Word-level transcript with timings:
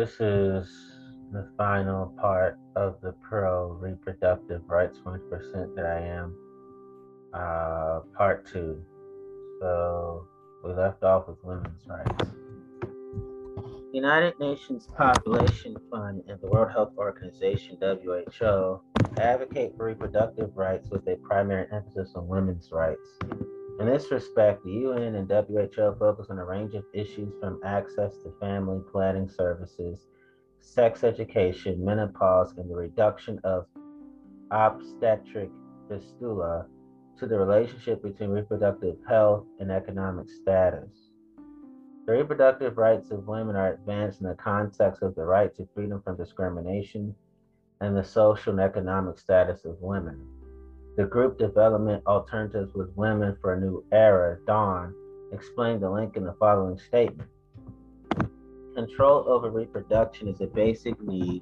This 0.00 0.18
is 0.18 0.66
the 1.30 1.46
final 1.58 2.06
part 2.18 2.58
of 2.74 2.96
the 3.02 3.12
pro 3.20 3.72
reproductive 3.72 4.62
rights 4.66 4.98
20% 5.04 5.76
that 5.76 5.84
I 5.84 6.00
am. 6.00 6.34
Uh, 7.34 8.00
part 8.16 8.50
two. 8.50 8.82
So 9.60 10.26
we 10.64 10.72
left 10.72 11.02
off 11.02 11.28
with 11.28 11.36
women's 11.44 11.86
rights. 11.86 12.30
United 13.92 14.40
Nations 14.40 14.88
Population 14.96 15.76
Fund 15.90 16.22
and 16.28 16.40
the 16.40 16.46
World 16.46 16.72
Health 16.72 16.94
Organization 16.96 17.76
WHO 17.78 18.80
advocate 19.18 19.76
for 19.76 19.84
reproductive 19.84 20.56
rights 20.56 20.88
with 20.88 21.06
a 21.08 21.16
primary 21.16 21.66
emphasis 21.70 22.12
on 22.16 22.26
women's 22.26 22.72
rights. 22.72 23.06
In 23.80 23.86
this 23.86 24.10
respect, 24.10 24.62
the 24.62 24.72
UN 24.72 25.14
and 25.14 25.30
WHO 25.30 25.96
focus 25.98 26.26
on 26.28 26.38
a 26.38 26.44
range 26.44 26.74
of 26.74 26.84
issues 26.92 27.32
from 27.40 27.60
access 27.64 28.14
to 28.18 28.34
family 28.38 28.82
planning 28.92 29.26
services, 29.26 30.06
sex 30.60 31.02
education, 31.02 31.82
menopause, 31.82 32.52
and 32.58 32.70
the 32.70 32.76
reduction 32.76 33.40
of 33.42 33.64
obstetric 34.50 35.48
fistula 35.88 36.66
to 37.18 37.26
the 37.26 37.38
relationship 37.38 38.02
between 38.02 38.28
reproductive 38.28 38.96
health 39.08 39.46
and 39.60 39.70
economic 39.70 40.28
status. 40.28 40.90
The 42.04 42.12
reproductive 42.12 42.76
rights 42.76 43.10
of 43.10 43.26
women 43.26 43.56
are 43.56 43.72
advanced 43.72 44.20
in 44.20 44.28
the 44.28 44.34
context 44.34 45.00
of 45.00 45.14
the 45.14 45.24
right 45.24 45.54
to 45.56 45.66
freedom 45.74 46.02
from 46.02 46.18
discrimination 46.18 47.14
and 47.80 47.96
the 47.96 48.04
social 48.04 48.52
and 48.52 48.60
economic 48.60 49.18
status 49.18 49.64
of 49.64 49.80
women. 49.80 50.39
The 51.00 51.06
group 51.06 51.38
Development 51.38 52.02
Alternatives 52.06 52.74
with 52.74 52.94
Women 52.94 53.34
for 53.40 53.54
a 53.54 53.58
New 53.58 53.82
Era, 53.90 54.36
Dawn, 54.46 54.94
explained 55.32 55.80
the 55.80 55.88
link 55.88 56.14
in 56.18 56.26
the 56.26 56.34
following 56.34 56.78
statement. 56.78 57.30
Control 58.74 59.24
over 59.26 59.48
reproduction 59.48 60.28
is 60.28 60.42
a 60.42 60.46
basic 60.46 61.00
need 61.00 61.40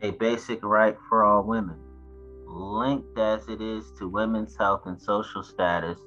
a 0.00 0.12
basic 0.12 0.62
right 0.62 0.96
for 1.08 1.24
all 1.24 1.42
women. 1.42 1.76
Linked 2.46 3.18
as 3.18 3.48
it 3.48 3.60
is 3.60 3.90
to 3.98 4.06
women's 4.06 4.56
health 4.56 4.82
and 4.86 5.02
social 5.02 5.42
status, 5.42 5.98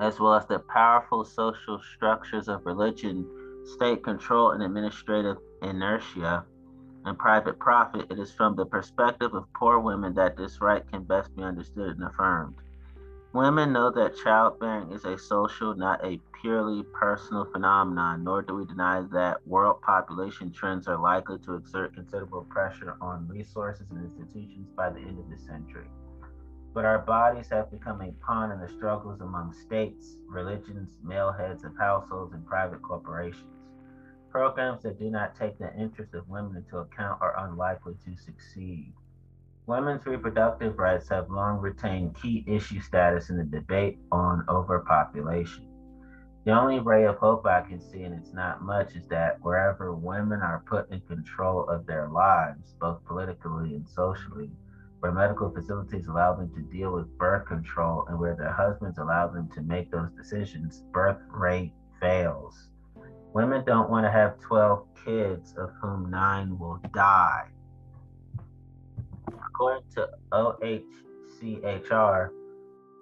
as 0.00 0.20
well 0.20 0.34
as 0.34 0.46
the 0.46 0.58
powerful 0.58 1.24
social 1.24 1.80
structures 1.96 2.46
of 2.46 2.66
religion, 2.66 3.26
state 3.64 4.04
control, 4.04 4.50
and 4.50 4.62
administrative 4.62 5.38
inertia, 5.62 6.44
and 7.04 7.18
private 7.18 7.58
profit, 7.58 8.10
it 8.10 8.18
is 8.18 8.30
from 8.32 8.56
the 8.56 8.66
perspective 8.66 9.34
of 9.34 9.52
poor 9.54 9.78
women 9.78 10.14
that 10.14 10.36
this 10.36 10.60
right 10.60 10.86
can 10.90 11.04
best 11.04 11.34
be 11.34 11.42
understood 11.42 11.96
and 11.96 12.04
affirmed. 12.04 12.54
Women 13.32 13.72
know 13.72 13.92
that 13.92 14.16
childbearing 14.16 14.90
is 14.90 15.04
a 15.04 15.16
social, 15.16 15.74
not 15.76 16.04
a 16.04 16.20
purely 16.40 16.82
personal 16.92 17.44
phenomenon, 17.44 18.24
nor 18.24 18.42
do 18.42 18.56
we 18.56 18.64
deny 18.64 19.02
that 19.12 19.46
world 19.46 19.80
population 19.82 20.52
trends 20.52 20.88
are 20.88 20.98
likely 20.98 21.38
to 21.38 21.54
exert 21.54 21.94
considerable 21.94 22.44
pressure 22.50 22.96
on 23.00 23.28
resources 23.28 23.86
and 23.90 24.04
institutions 24.04 24.68
by 24.76 24.90
the 24.90 24.98
end 24.98 25.20
of 25.20 25.30
the 25.30 25.38
century. 25.38 25.86
But 26.74 26.84
our 26.84 26.98
bodies 26.98 27.48
have 27.50 27.70
become 27.70 28.00
a 28.00 28.12
pawn 28.24 28.50
in 28.50 28.60
the 28.60 28.68
struggles 28.68 29.20
among 29.20 29.52
states, 29.52 30.16
religions, 30.28 30.90
male 31.02 31.32
heads 31.32 31.62
of 31.62 31.76
households, 31.78 32.32
and 32.32 32.44
private 32.44 32.82
corporations. 32.82 33.59
Programs 34.30 34.84
that 34.84 35.00
do 35.00 35.10
not 35.10 35.34
take 35.34 35.58
the 35.58 35.74
interests 35.76 36.14
of 36.14 36.28
women 36.28 36.56
into 36.56 36.78
account 36.78 37.20
are 37.20 37.48
unlikely 37.48 37.94
to 38.04 38.16
succeed. 38.16 38.92
Women's 39.66 40.06
reproductive 40.06 40.78
rights 40.78 41.08
have 41.08 41.30
long 41.30 41.58
retained 41.58 42.14
key 42.14 42.44
issue 42.46 42.80
status 42.80 43.30
in 43.30 43.36
the 43.36 43.44
debate 43.44 43.98
on 44.12 44.44
overpopulation. 44.48 45.66
The 46.44 46.52
only 46.52 46.78
ray 46.78 47.06
of 47.06 47.16
hope 47.16 47.44
I 47.44 47.60
can 47.62 47.80
see, 47.80 48.04
and 48.04 48.14
it's 48.14 48.32
not 48.32 48.62
much, 48.62 48.94
is 48.94 49.06
that 49.08 49.42
wherever 49.42 49.94
women 49.94 50.40
are 50.42 50.62
put 50.64 50.90
in 50.92 51.00
control 51.00 51.68
of 51.68 51.84
their 51.86 52.08
lives, 52.08 52.76
both 52.80 53.04
politically 53.04 53.74
and 53.74 53.88
socially, 53.88 54.52
where 55.00 55.12
medical 55.12 55.50
facilities 55.50 56.06
allow 56.06 56.34
them 56.34 56.54
to 56.54 56.62
deal 56.62 56.92
with 56.92 57.18
birth 57.18 57.46
control 57.46 58.06
and 58.08 58.18
where 58.18 58.36
their 58.36 58.52
husbands 58.52 58.98
allow 58.98 59.26
them 59.26 59.50
to 59.54 59.60
make 59.62 59.90
those 59.90 60.12
decisions, 60.16 60.84
birth 60.92 61.20
rate 61.30 61.72
fails. 62.00 62.69
Women 63.32 63.64
don't 63.64 63.88
want 63.88 64.04
to 64.06 64.10
have 64.10 64.40
12 64.40 64.86
kids, 65.04 65.54
of 65.56 65.70
whom 65.80 66.10
nine 66.10 66.58
will 66.58 66.80
die. 66.92 67.46
According 69.28 69.84
to 69.94 70.08
OHCHR, 70.32 72.30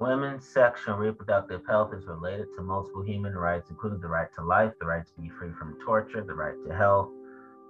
women's 0.00 0.47
sexual 0.47 0.94
and 0.94 1.03
reproductive 1.03 1.62
health 1.67 1.94
is 1.94 2.05
related 2.06 2.47
to 2.56 2.62
multiple 2.62 3.03
human 3.03 3.34
rights, 3.34 3.71
including 3.71 4.00
the 4.00 4.09
right 4.09 4.28
to 4.34 4.43
life, 4.44 4.72
the 4.78 4.87
right 4.87 5.06
to 5.06 5.12
be 5.21 5.31
free 5.31 5.53
from 5.59 5.78
torture, 5.84 6.22
the 6.22 6.34
right 6.34 6.55
to 6.67 6.75
health, 6.75 7.09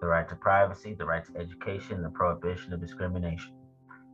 the 0.00 0.06
right 0.06 0.28
to 0.28 0.34
privacy, 0.34 0.94
the 0.94 1.04
right 1.04 1.24
to 1.26 1.36
education, 1.38 1.96
and 1.96 2.04
the 2.04 2.10
prohibition 2.10 2.72
of 2.72 2.80
discrimination. 2.80 3.52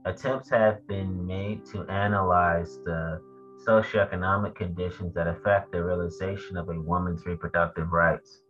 Attempts 0.05 0.51
have 0.51 0.87
been 0.87 1.27
made 1.27 1.65
to 1.67 1.85
analyze 1.89 2.79
the 2.85 3.23
socioeconomic 3.67 4.55
conditions 4.55 5.15
that 5.15 5.27
affect 5.27 5.73
the 5.73 5.83
realization 5.83 6.57
of 6.57 6.69
a 6.69 6.81
woman's 6.81 7.25
reproductive 7.27 7.93
rights. 7.93 8.43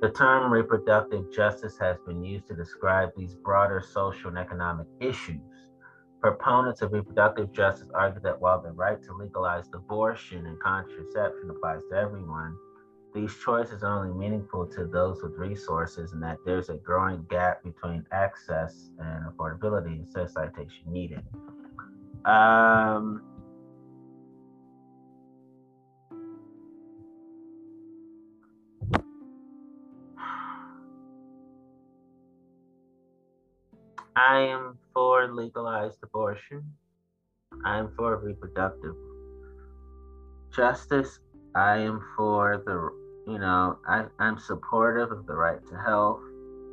The 0.00 0.10
term 0.10 0.50
reproductive 0.50 1.30
justice 1.30 1.76
has 1.78 1.98
been 2.06 2.24
used 2.24 2.46
to 2.48 2.54
describe 2.54 3.10
these 3.16 3.34
broader 3.34 3.82
social 3.82 4.30
and 4.30 4.38
economic 4.38 4.86
issues. 5.00 5.40
Proponents 6.22 6.80
of 6.80 6.92
reproductive 6.92 7.52
justice 7.52 7.88
argue 7.94 8.20
that 8.22 8.40
while 8.40 8.62
the 8.62 8.72
right 8.72 9.02
to 9.02 9.12
legalize 9.12 9.66
abortion 9.74 10.46
and 10.46 10.58
contraception 10.60 11.50
applies 11.50 11.80
to 11.90 11.96
everyone, 11.96 12.56
these 13.14 13.34
choices 13.44 13.82
are 13.82 14.04
only 14.04 14.16
meaningful 14.16 14.66
to 14.66 14.86
those 14.86 15.22
with 15.22 15.32
resources 15.32 16.12
and 16.12 16.22
that 16.22 16.38
there's 16.46 16.68
a 16.68 16.76
growing 16.76 17.26
gap 17.28 17.62
between 17.64 18.04
access 18.12 18.90
and 18.98 19.26
affordability 19.26 19.98
and 19.98 20.08
says 20.10 20.32
citation 20.32 20.84
needed. 20.86 21.22
Um, 22.24 23.22
I 34.20 34.40
am 34.40 34.76
for 34.92 35.32
legalized 35.32 35.96
abortion. 36.02 36.62
I 37.64 37.78
am 37.78 37.90
for 37.96 38.18
reproductive 38.18 38.94
justice. 40.54 41.20
I 41.54 41.78
am 41.78 42.04
for 42.18 42.62
the, 42.66 43.32
you 43.32 43.38
know, 43.38 43.78
I, 43.88 44.04
I'm 44.18 44.38
supportive 44.38 45.10
of 45.10 45.26
the 45.26 45.34
right 45.34 45.60
to 45.70 45.76
health, 45.78 46.20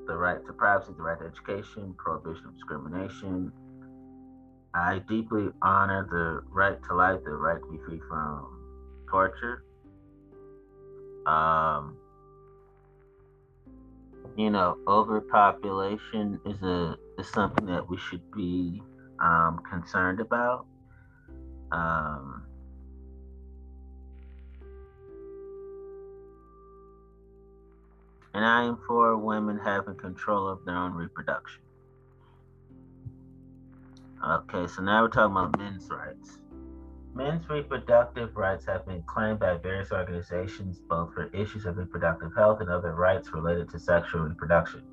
the 0.08 0.18
right 0.18 0.46
to 0.46 0.52
privacy, 0.52 0.91
the 0.97 1.03
right 1.03 1.18
to 1.19 1.25
education, 1.25 1.96
prohibition 1.97 2.47
of 2.47 2.56
discrimination. 2.56 3.53
I 4.75 5.00
deeply 5.08 5.47
honor 5.62 6.06
the 6.12 6.52
right 6.52 6.78
to 6.90 6.96
life, 6.96 7.22
the 7.24 7.31
right 7.31 7.62
to 7.62 7.72
be 7.72 7.78
free 7.85 8.02
from 8.09 9.06
torture. 9.09 9.64
Um, 11.25 11.97
you 14.36 14.50
know, 14.50 14.78
overpopulation 14.88 16.40
is 16.46 16.62
a 16.62 16.98
is 17.18 17.28
something 17.28 17.66
that 17.68 17.90
we 17.90 17.98
should 17.98 18.32
be 18.32 18.82
um, 19.20 19.62
concerned 19.70 20.20
about. 20.20 20.66
Um, 21.72 22.44
and 28.34 28.46
I 28.46 28.64
am 28.64 28.78
for 28.88 29.18
women 29.18 29.58
having 29.58 29.96
control 29.96 30.48
of 30.48 30.64
their 30.66 30.78
own 30.78 30.94
reproduction. 30.94 31.62
Okay, 34.23 34.68
so 34.68 34.82
now 34.82 35.03
we're 35.03 35.09
talking 35.09 35.32
about 35.32 35.58
men's 35.58 35.90
rights. 35.90 36.40
Men's 37.14 37.50
reproductive 37.50 38.36
rights 38.36 38.66
have 38.66 38.86
been 38.86 39.02
claimed 39.04 39.40
by 39.40 39.58
various 39.58 39.92
organizations 39.92 40.80
both 40.80 41.14
for 41.14 41.26
issues 41.34 41.66
of 41.66 41.78
reproductive 41.78 42.36
health 42.36 42.62
and 42.62 42.70
other 42.70 42.94
rights 42.94 43.34
related 43.34 43.70
to 43.70 43.80
sexual 43.80 44.22
reproduction. 44.22 44.84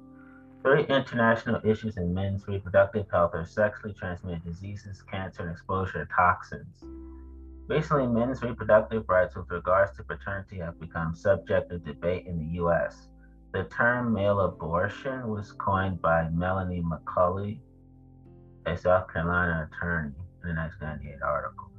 Three 0.62 0.84
international 0.84 1.60
issues 1.62 1.98
in 1.98 2.14
men's 2.14 2.48
reproductive 2.48 3.04
health 3.10 3.32
are 3.34 3.44
sexually 3.44 3.92
transmitted 3.92 4.44
diseases, 4.44 5.02
cancer, 5.02 5.42
and 5.42 5.50
exposure 5.50 6.04
to 6.04 6.10
toxins. 6.14 6.82
Recently, 7.68 8.06
men's 8.06 8.42
reproductive 8.42 9.06
rights 9.08 9.36
with 9.36 9.50
regards 9.50 9.94
to 9.96 10.02
paternity 10.02 10.58
have 10.58 10.80
become 10.80 11.14
subject 11.14 11.70
of 11.70 11.84
debate 11.84 12.26
in 12.26 12.38
the 12.38 12.54
U.S. 12.56 13.08
The 13.52 13.64
term 13.64 14.12
male 14.12 14.40
abortion 14.40 15.28
was 15.28 15.52
coined 15.52 16.00
by 16.00 16.28
Melanie 16.30 16.82
McCulley, 16.82 17.60
a 18.64 18.76
South 18.76 19.12
Carolina 19.12 19.68
attorney, 19.70 20.14
in 20.44 20.50
a 20.50 20.54
1998 20.54 21.22
article. 21.22 21.73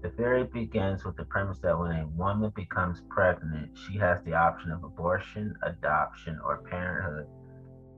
The 0.00 0.10
theory 0.10 0.44
begins 0.44 1.04
with 1.04 1.16
the 1.16 1.24
premise 1.24 1.58
that 1.58 1.76
when 1.76 1.90
a 1.90 2.06
woman 2.06 2.52
becomes 2.54 3.02
pregnant, 3.08 3.76
she 3.76 3.98
has 3.98 4.22
the 4.24 4.34
option 4.34 4.70
of 4.70 4.84
abortion, 4.84 5.56
adoption, 5.62 6.38
or 6.44 6.58
parenthood. 6.58 7.26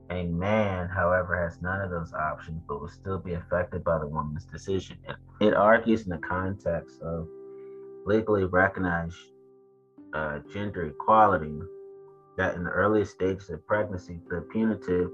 A 0.09 0.25
man, 0.25 0.89
however, 0.89 1.41
has 1.41 1.61
none 1.61 1.79
of 1.79 1.91
those 1.91 2.11
options 2.13 2.63
but 2.67 2.81
will 2.81 2.89
still 2.89 3.19
be 3.19 3.33
affected 3.33 3.83
by 3.83 3.99
the 3.99 4.07
woman's 4.07 4.45
decision. 4.45 4.97
It 5.39 5.53
argues 5.53 6.03
in 6.03 6.09
the 6.09 6.17
context 6.17 6.99
of 7.01 7.27
legally 8.05 8.45
recognized 8.45 9.17
uh, 10.13 10.39
gender 10.51 10.87
equality 10.87 11.59
that 12.37 12.55
in 12.55 12.63
the 12.63 12.71
earliest 12.71 13.11
stages 13.11 13.49
of 13.51 13.65
pregnancy, 13.67 14.19
the 14.27 14.41
punitive 14.51 15.11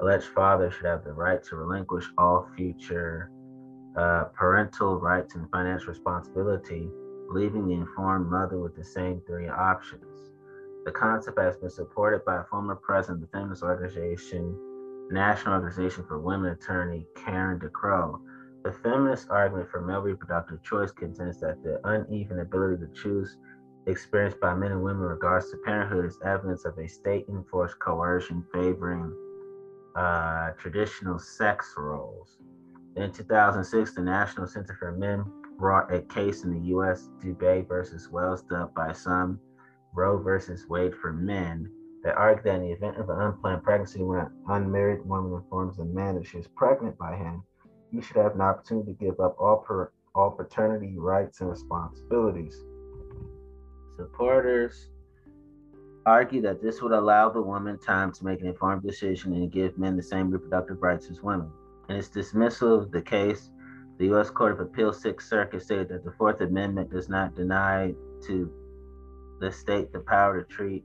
alleged 0.00 0.26
father 0.34 0.70
should 0.70 0.86
have 0.86 1.04
the 1.04 1.12
right 1.12 1.42
to 1.44 1.56
relinquish 1.56 2.06
all 2.18 2.48
future 2.56 3.30
uh, 3.96 4.24
parental 4.34 4.98
rights 4.98 5.34
and 5.34 5.50
financial 5.50 5.88
responsibility, 5.88 6.88
leaving 7.28 7.66
the 7.66 7.74
informed 7.74 8.30
mother 8.30 8.58
with 8.58 8.74
the 8.76 8.84
same 8.84 9.20
three 9.26 9.48
options. 9.48 10.30
The 10.84 10.92
concept 10.92 11.38
has 11.38 11.56
been 11.56 11.70
supported 11.70 12.24
by 12.24 12.40
a 12.40 12.44
former 12.44 12.74
president 12.74 13.22
of 13.22 13.30
the 13.30 13.38
feminist 13.38 13.62
organization, 13.62 14.54
National 15.10 15.54
Organization 15.54 16.04
for 16.06 16.18
Women 16.18 16.52
attorney 16.52 17.06
Karen 17.14 17.58
DeCrow. 17.58 18.20
The 18.64 18.72
feminist 18.72 19.30
argument 19.30 19.70
for 19.70 19.80
male 19.80 20.00
reproductive 20.00 20.62
choice 20.62 20.90
contends 20.90 21.40
that 21.40 21.62
the 21.62 21.80
uneven 21.84 22.40
ability 22.40 22.84
to 22.84 22.92
choose 22.92 23.36
experienced 23.86 24.40
by 24.40 24.54
men 24.54 24.72
and 24.72 24.82
women 24.82 25.02
in 25.02 25.08
regards 25.08 25.50
to 25.50 25.56
parenthood 25.58 26.06
is 26.06 26.18
evidence 26.24 26.64
of 26.64 26.76
a 26.78 26.88
state 26.88 27.26
enforced 27.28 27.78
coercion 27.78 28.44
favoring 28.52 29.14
uh, 29.96 30.50
traditional 30.58 31.18
sex 31.18 31.74
roles. 31.76 32.38
In 32.96 33.10
2006, 33.10 33.94
the 33.94 34.02
National 34.02 34.46
Center 34.46 34.76
for 34.78 34.92
Men 34.92 35.24
brought 35.58 35.92
a 35.92 36.02
case 36.02 36.44
in 36.44 36.52
the 36.52 36.68
U.S. 36.68 37.08
Dubay 37.20 37.66
versus 37.66 38.08
Wells, 38.08 38.42
dubbed 38.42 38.74
by 38.74 38.92
some 38.92 39.40
Roe 39.94 40.18
versus 40.18 40.68
Wade 40.68 40.94
for 40.94 41.12
men, 41.12 41.70
that 42.04 42.16
argued 42.16 42.44
that 42.44 42.56
in 42.56 42.62
the 42.62 42.72
event 42.72 42.98
of 42.98 43.10
an 43.10 43.20
unplanned 43.20 43.64
pregnancy, 43.64 44.02
when 44.02 44.20
an 44.20 44.30
unmarried 44.48 45.04
woman 45.06 45.32
informs 45.32 45.78
a 45.78 45.84
man 45.84 46.14
that 46.14 46.26
she 46.26 46.38
is 46.38 46.46
pregnant 46.46 46.96
by 46.96 47.16
him, 47.16 47.42
he 47.90 48.00
should 48.00 48.16
have 48.16 48.34
an 48.34 48.40
opportunity 48.40 48.92
to 48.92 49.04
give 49.04 49.18
up 49.18 49.36
all 49.40 49.56
per, 49.56 49.90
all 50.14 50.30
paternity 50.30 50.96
rights 50.96 51.40
and 51.40 51.50
responsibilities. 51.50 52.56
Supporters 53.96 54.90
argue 56.06 56.42
that 56.42 56.62
this 56.62 56.80
would 56.82 56.92
allow 56.92 57.28
the 57.28 57.42
woman 57.42 57.78
time 57.78 58.12
to 58.12 58.24
make 58.24 58.40
an 58.40 58.46
informed 58.46 58.82
decision 58.82 59.32
and 59.32 59.50
give 59.50 59.78
men 59.78 59.96
the 59.96 60.02
same 60.02 60.30
reproductive 60.30 60.80
rights 60.80 61.08
as 61.10 61.22
women. 61.22 61.50
In 61.88 61.96
its 61.96 62.08
dismissal 62.08 62.74
of 62.74 62.90
the 62.90 63.02
case, 63.02 63.50
the 63.98 64.06
U.S. 64.06 64.30
Court 64.30 64.52
of 64.52 64.60
Appeals 64.60 65.00
Sixth 65.00 65.28
Circuit 65.28 65.62
stated 65.62 65.88
that 65.88 66.04
the 66.04 66.12
Fourth 66.12 66.40
Amendment 66.40 66.90
does 66.90 67.08
not 67.08 67.34
deny 67.34 67.94
to 68.26 68.50
the 69.40 69.52
state 69.52 69.92
the 69.92 70.00
power 70.00 70.42
to 70.42 70.48
treat 70.48 70.84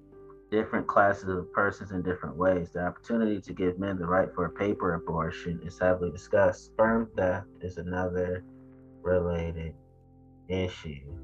different 0.52 0.88
classes 0.88 1.30
of 1.30 1.52
persons 1.54 1.92
in 1.92 2.02
different 2.02 2.36
ways. 2.36 2.72
The 2.72 2.86
opportunity 2.86 3.40
to 3.40 3.54
give 3.54 3.80
men 3.80 3.98
the 3.98 4.06
right 4.06 4.30
for 4.34 4.46
a 4.46 4.50
paper 4.50 4.96
abortion 4.96 5.62
is 5.64 5.80
heavily 5.80 6.12
discussed. 6.12 6.66
Sperm 6.66 7.10
theft 7.16 7.48
is 7.62 7.78
another 7.78 8.44
related 9.02 9.74
issue. 10.48 11.16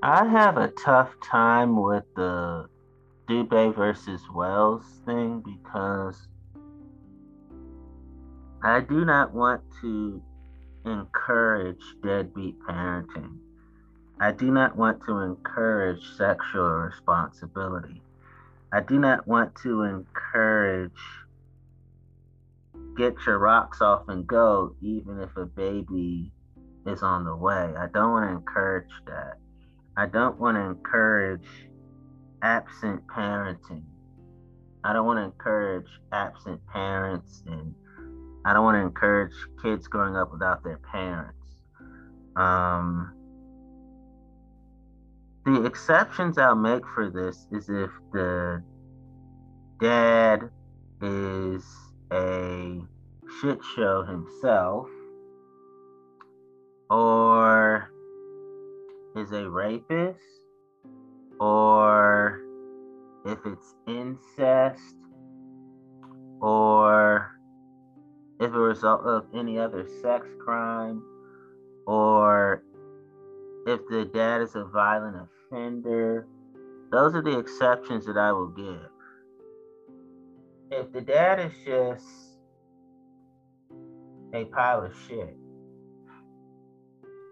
I 0.00 0.26
have 0.26 0.56
a 0.58 0.68
tough 0.68 1.10
time 1.20 1.82
with 1.82 2.04
the 2.14 2.68
Dubay 3.28 3.74
versus 3.74 4.22
Wells 4.32 4.84
thing 5.04 5.42
because 5.44 6.28
I 8.62 8.78
do 8.78 9.04
not 9.04 9.34
want 9.34 9.62
to 9.80 10.22
encourage 10.84 11.82
deadbeat 12.00 12.60
parenting. 12.60 13.38
I 14.20 14.30
do 14.30 14.52
not 14.52 14.76
want 14.76 15.00
to 15.06 15.18
encourage 15.18 16.04
sexual 16.16 16.68
responsibility. 16.68 18.00
I 18.72 18.80
do 18.80 19.00
not 19.00 19.26
want 19.26 19.56
to 19.62 19.82
encourage 19.82 20.92
get 22.96 23.14
your 23.26 23.38
rocks 23.38 23.80
off 23.80 24.08
and 24.08 24.28
go, 24.28 24.76
even 24.80 25.18
if 25.20 25.36
a 25.36 25.46
baby 25.46 26.30
is 26.86 27.02
on 27.02 27.24
the 27.24 27.34
way. 27.34 27.74
I 27.76 27.88
don't 27.92 28.12
want 28.12 28.30
to 28.30 28.36
encourage 28.36 28.90
that. 29.06 29.38
I 29.98 30.06
don't 30.06 30.38
want 30.38 30.56
to 30.56 30.60
encourage 30.60 31.48
absent 32.40 33.04
parenting. 33.08 33.82
I 34.84 34.92
don't 34.92 35.04
want 35.04 35.18
to 35.18 35.24
encourage 35.24 35.88
absent 36.12 36.64
parents 36.68 37.42
and 37.48 37.74
I 38.44 38.52
don't 38.52 38.62
want 38.62 38.76
to 38.76 38.82
encourage 38.82 39.34
kids 39.60 39.88
growing 39.88 40.14
up 40.14 40.30
without 40.30 40.62
their 40.62 40.78
parents. 40.92 41.34
Um, 42.36 43.12
the 45.44 45.64
exceptions 45.64 46.38
I'll 46.38 46.54
make 46.54 46.84
for 46.94 47.10
this 47.10 47.48
is 47.50 47.68
if 47.68 47.90
the 48.12 48.62
dad 49.80 50.48
is 51.02 51.64
a 52.12 52.80
shit 53.40 53.58
show 53.74 54.04
himself 54.04 54.86
or 56.88 57.90
is 59.16 59.32
a 59.32 59.48
rapist? 59.48 60.20
Or 61.40 62.40
if 63.24 63.38
it's 63.44 63.74
incest? 63.86 64.96
Or 66.40 67.32
if 68.40 68.52
a 68.52 68.58
result 68.58 69.02
of 69.02 69.26
any 69.34 69.58
other 69.58 69.86
sex 70.02 70.26
crime? 70.44 71.02
Or 71.86 72.62
if 73.66 73.80
the 73.88 74.04
dad 74.04 74.42
is 74.42 74.54
a 74.54 74.64
violent 74.64 75.16
offender? 75.16 76.26
Those 76.90 77.14
are 77.14 77.22
the 77.22 77.38
exceptions 77.38 78.06
that 78.06 78.16
i 78.16 78.32
will 78.32 78.48
give. 78.48 78.90
If 80.70 80.92
the 80.92 81.00
dad 81.00 81.40
is 81.40 81.52
just 81.64 82.06
a 84.34 84.44
pile 84.46 84.84
of 84.84 84.94
shit 85.06 85.36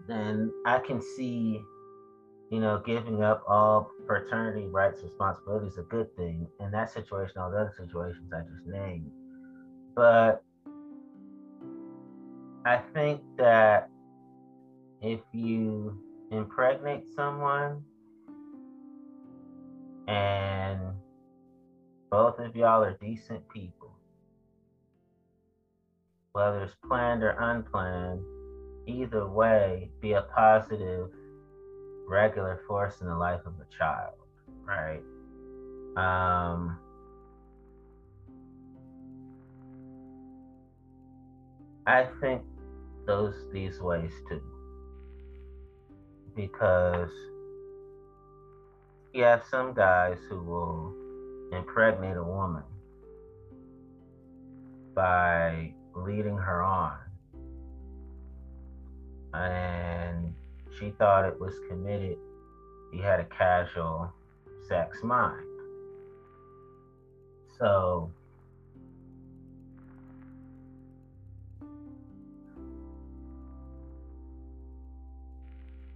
then 0.09 0.53
i 0.65 0.79
can 0.79 1.01
see 1.01 1.63
you 2.51 2.61
know, 2.61 2.81
giving 2.87 3.23
up 3.23 3.43
all 3.49 3.91
paternity 4.07 4.67
rights 4.69 5.03
responsibilities 5.03 5.79
a 5.79 5.83
good 5.83 6.15
thing. 6.17 6.47
In 6.61 6.71
that 6.71 6.93
situation, 6.93 7.39
all 7.39 7.51
the 7.51 7.59
other 7.59 7.75
situations 7.77 8.33
I 8.33 8.43
just 8.43 8.67
named. 8.67 9.11
But 9.97 10.45
I 12.65 12.79
think 12.95 13.21
that 13.39 13.89
if 15.03 15.21
you 15.33 15.99
impregnate 16.31 17.05
someone 17.15 17.83
and 20.07 20.81
both 22.11 22.39
of 22.39 22.55
y'all 22.55 22.83
are 22.83 22.97
decent 23.01 23.49
people, 23.49 23.93
whether 26.33 26.63
it's 26.63 26.77
planned 26.87 27.25
or 27.25 27.31
unplanned, 27.31 28.23
either 28.87 29.27
way, 29.27 29.91
be 30.01 30.13
a 30.13 30.23
positive 30.23 31.11
regular 32.09 32.61
force 32.67 33.01
in 33.01 33.09
the 33.09 33.17
life 33.17 33.41
of 33.45 33.55
a 33.55 33.77
child, 33.77 34.15
right? 34.65 35.03
Um, 35.97 36.79
I 41.87 42.07
think 42.21 42.43
those 43.07 43.35
these 43.53 43.81
ways 43.81 44.13
too, 44.29 44.43
because 46.35 47.11
you 49.13 49.23
have 49.23 49.45
some 49.51 49.73
guys 49.73 50.19
who 50.29 50.43
will 50.43 50.95
impregnate 51.53 52.17
a 52.17 52.23
woman 52.23 52.65
by 54.95 55.73
leading 55.95 56.37
her 56.37 56.63
on 56.63 56.99
and 59.37 60.35
she 60.79 60.91
thought 60.91 61.25
it 61.25 61.39
was 61.39 61.55
committed. 61.69 62.19
He 62.93 62.99
had 63.01 63.21
a 63.21 63.25
casual 63.25 64.13
sex 64.69 65.03
mind. 65.03 65.45
So 67.59 68.11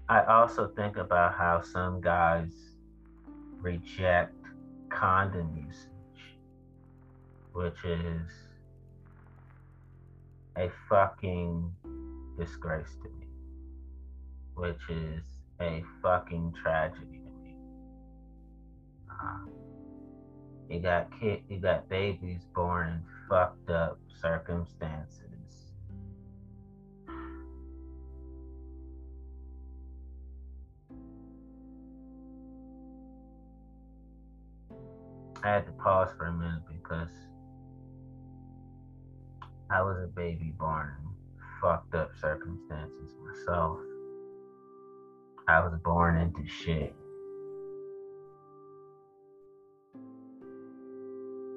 I 0.09 0.25
also 0.25 0.69
think 0.69 0.97
about 0.97 1.35
how 1.35 1.63
some 1.63 2.01
guys 2.01 2.53
reject 3.61 4.35
condom 4.89 5.57
usage, 5.57 6.35
which 7.53 7.85
is 7.85 8.23
a 10.57 10.71
fucking 10.89 11.71
disgrace 12.37 12.97
to 13.03 13.09
me 13.11 13.20
which 14.61 14.91
is 14.91 15.23
a 15.59 15.83
fucking 16.03 16.53
tragedy 16.63 17.23
to 17.25 17.31
me. 17.43 17.57
Uh, 19.11 19.39
you 20.69 20.81
got 20.81 21.09
kid, 21.19 21.41
you 21.49 21.57
got 21.57 21.89
babies 21.89 22.43
born 22.55 22.89
in 22.89 23.03
fucked 23.27 23.71
up 23.71 23.99
circumstances. 24.21 25.23
I 35.43 35.49
had 35.49 35.65
to 35.65 35.73
pause 35.73 36.11
for 36.19 36.27
a 36.27 36.33
minute 36.33 36.61
because 36.71 37.09
I 39.71 39.81
was 39.81 39.97
a 40.05 40.07
baby 40.07 40.53
born 40.59 40.93
in 41.01 41.09
fucked 41.63 41.95
up 41.95 42.11
circumstances 42.21 43.15
myself. 43.25 43.79
I 45.51 45.59
was 45.65 45.75
born 45.85 46.17
into 46.17 46.49
shit. 46.49 46.95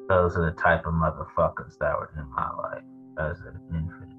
Those 0.09 0.35
are 0.35 0.49
the 0.49 0.55
type 0.59 0.87
of 0.87 0.93
motherfuckers 0.95 1.77
that 1.79 1.95
were 1.95 2.09
in 2.17 2.27
my 2.31 2.49
life 2.55 2.83
as 3.19 3.39
an 3.41 3.59
infant. 3.69 4.13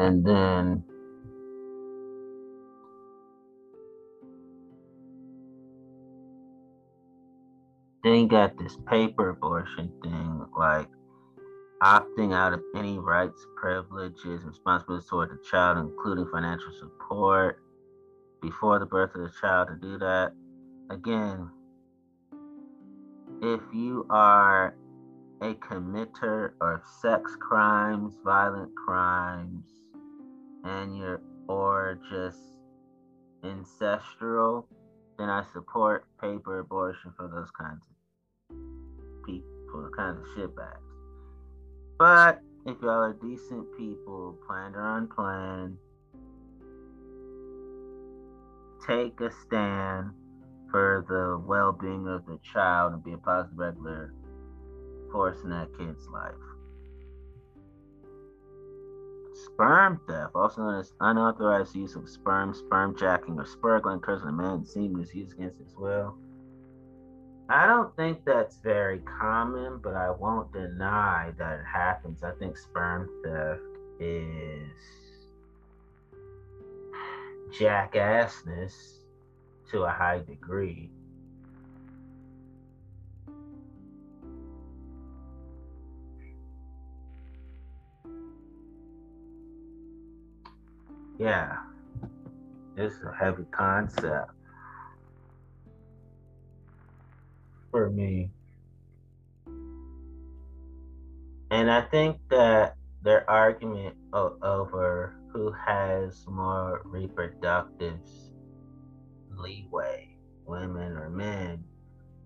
And 0.00 0.26
then 0.26 0.82
got 8.26 8.58
this 8.58 8.76
paper 8.88 9.30
abortion 9.30 9.92
thing, 10.02 10.46
like 10.56 10.88
opting 11.82 12.34
out 12.34 12.52
of 12.52 12.62
any 12.76 12.98
rights, 12.98 13.46
privileges, 13.56 14.42
responsibilities 14.44 15.08
toward 15.08 15.30
the 15.30 15.38
child, 15.50 15.78
including 15.78 16.26
financial 16.32 16.72
support 16.78 17.60
before 18.40 18.78
the 18.78 18.86
birth 18.86 19.14
of 19.14 19.22
the 19.22 19.32
child 19.40 19.68
to 19.68 19.76
do 19.76 19.98
that. 19.98 20.32
Again, 20.90 21.50
if 23.42 23.60
you 23.72 24.06
are 24.10 24.76
a 25.42 25.54
committer 25.54 26.52
of 26.60 26.80
sex 27.00 27.36
crimes, 27.40 28.14
violent 28.24 28.70
crimes, 28.86 29.66
and 30.64 30.96
you're 30.96 31.20
or 31.48 31.98
just 32.10 32.38
ancestral, 33.44 34.66
then 35.18 35.28
I 35.28 35.44
support 35.52 36.06
paper 36.20 36.60
abortion 36.60 37.12
for 37.16 37.28
those 37.28 37.50
kinds 37.50 37.82
of 37.88 37.93
people, 39.74 39.90
kinds 39.96 40.18
of 40.18 40.24
shitbags. 40.36 40.78
But 41.98 42.40
if 42.66 42.80
y'all 42.80 42.90
are 42.90 43.12
decent 43.12 43.66
people, 43.76 44.38
planned 44.46 44.76
or 44.76 44.96
unplanned, 44.96 45.78
take 48.86 49.20
a 49.20 49.30
stand 49.46 50.10
for 50.70 51.04
the 51.08 51.42
well-being 51.46 52.08
of 52.08 52.26
the 52.26 52.38
child 52.52 52.94
and 52.94 53.04
be 53.04 53.12
a 53.12 53.18
positive 53.18 53.58
regular 53.58 54.12
force 55.12 55.38
in 55.44 55.50
that 55.50 55.68
kid's 55.78 56.06
life. 56.08 56.34
Sperm 59.46 60.00
theft, 60.08 60.32
also 60.34 60.62
known 60.62 60.80
as 60.80 60.92
unauthorized 61.00 61.74
use 61.74 61.96
of 61.96 62.08
sperm, 62.08 62.54
sperm 62.54 62.96
jacking, 62.96 63.38
or 63.38 63.44
spurgling, 63.44 64.00
cursing 64.00 64.28
a 64.28 64.32
man 64.32 64.64
semen 64.64 65.02
is 65.02 65.14
used 65.14 65.32
against 65.32 65.60
as 65.60 65.74
well. 65.76 66.16
I 67.48 67.66
don't 67.66 67.94
think 67.94 68.24
that's 68.24 68.56
very 68.56 69.00
common, 69.00 69.78
but 69.82 69.94
I 69.94 70.10
won't 70.10 70.50
deny 70.52 71.32
that 71.36 71.60
it 71.60 71.66
happens. 71.66 72.22
I 72.22 72.32
think 72.32 72.56
sperm 72.56 73.08
theft 73.22 73.60
is 74.00 74.70
jackassness 77.50 78.72
to 79.70 79.82
a 79.82 79.90
high 79.90 80.20
degree. 80.20 80.90
Yeah, 91.18 91.58
it's 92.76 92.96
a 93.02 93.14
heavy 93.14 93.44
concept 93.50 94.32
for 97.74 97.90
me. 97.90 98.30
And 101.50 101.68
I 101.68 101.80
think 101.90 102.18
that 102.30 102.76
their 103.02 103.28
argument 103.28 103.96
over 104.12 105.16
who 105.32 105.50
has 105.50 106.24
more 106.28 106.82
reproductive 106.84 107.98
leeway, 109.36 110.16
women 110.46 110.96
or 110.96 111.10
men, 111.10 111.64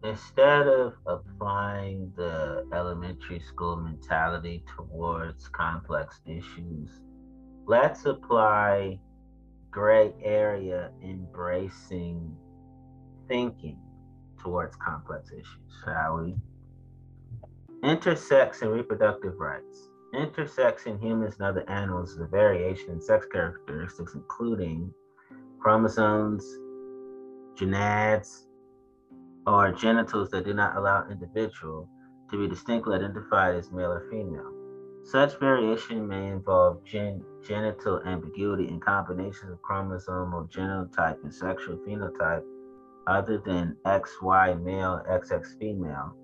instead 0.05 0.69
of 0.69 0.93
applying 1.07 2.13
the 2.15 2.67
elementary 2.75 3.41
school 3.41 3.77
mentality 3.77 4.63
towards 4.77 5.49
complex 5.49 6.21
issues 6.27 6.91
let's 7.67 8.07
apply 8.07 8.97
gray 9.73 10.15
area 10.23 10.93
embracing 11.03 12.33
thinking 13.27 13.77
towards 14.39 14.77
complex 14.77 15.31
issues, 15.31 15.83
shall 15.85 16.19
we? 16.19 16.37
Intersex 17.83 18.63
and 18.63 18.73
reproductive 18.73 19.39
rights. 19.39 19.91
Intersex 20.15 20.87
in 20.87 20.99
humans 20.99 21.35
and 21.39 21.47
other 21.47 21.69
animals 21.69 22.13
is 22.13 22.19
a 22.19 22.27
variation 22.27 22.91
in 22.91 23.01
sex 23.01 23.27
characteristics, 23.31 24.15
including 24.15 24.93
chromosomes, 25.61 26.45
gonads, 27.59 28.47
or 29.47 29.71
genitals 29.73 30.31
that 30.31 30.45
do 30.45 30.55
not 30.55 30.77
allow 30.77 31.05
an 31.05 31.13
individual 31.13 31.89
to 32.31 32.39
be 32.39 32.49
distinctly 32.49 32.97
identified 32.97 33.55
as 33.55 33.71
male 33.71 33.93
or 33.93 34.09
female. 34.11 34.53
Such 35.05 35.39
variation 35.39 36.07
may 36.07 36.29
involve 36.29 36.85
gen- 36.85 37.25
genital 37.47 38.03
ambiguity 38.05 38.69
in 38.69 38.81
combinations 38.81 39.53
of 39.53 39.63
chromosomal 39.63 40.51
genotype 40.51 41.23
and 41.23 41.35
sexual 41.35 41.77
phenotype 41.79 42.43
other 43.09 43.39
than 43.45 43.77
XY 43.87 44.63
male, 44.63 45.03
XX 45.11 45.59
female. 45.59 46.15